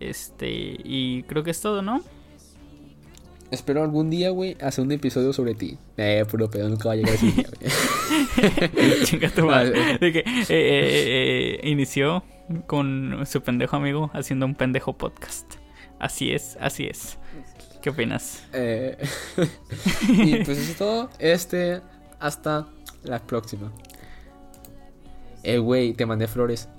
Este, 0.00 0.80
y 0.82 1.24
creo 1.24 1.42
que 1.42 1.50
es 1.50 1.60
todo, 1.60 1.82
¿no? 1.82 2.00
Espero 3.52 3.82
algún 3.82 4.08
día, 4.08 4.30
güey, 4.30 4.56
hacer 4.62 4.82
un 4.82 4.92
episodio 4.92 5.34
sobre 5.34 5.54
ti. 5.54 5.76
Eh, 5.98 6.24
puro 6.28 6.50
pedo, 6.50 6.70
nunca 6.70 6.88
va 6.88 6.94
a 6.94 6.96
llegar 6.96 7.14
ese 7.14 7.26
día, 7.26 7.46
güey. 7.60 9.04
Chinga 9.04 9.28
tu 9.28 9.44
madre. 9.44 9.98
De 10.00 10.10
que 10.10 10.20
eh, 10.20 10.24
eh, 10.48 11.60
eh, 11.62 11.68
inició 11.68 12.24
con 12.66 13.26
su 13.26 13.42
pendejo 13.42 13.76
amigo 13.76 14.10
haciendo 14.14 14.46
un 14.46 14.54
pendejo 14.54 14.96
podcast. 14.96 15.56
Así 15.98 16.32
es, 16.32 16.56
así 16.60 16.86
es. 16.86 17.18
¿Qué 17.82 17.90
opinas? 17.90 18.42
Eh, 18.54 18.96
y 20.08 20.36
pues 20.36 20.56
eso 20.56 20.70
es 20.70 20.76
todo. 20.78 21.10
Este, 21.18 21.82
hasta 22.20 22.68
la 23.02 23.18
próxima. 23.18 23.70
Eh, 25.42 25.58
güey, 25.58 25.92
te 25.92 26.06
mandé 26.06 26.26
flores. 26.26 26.70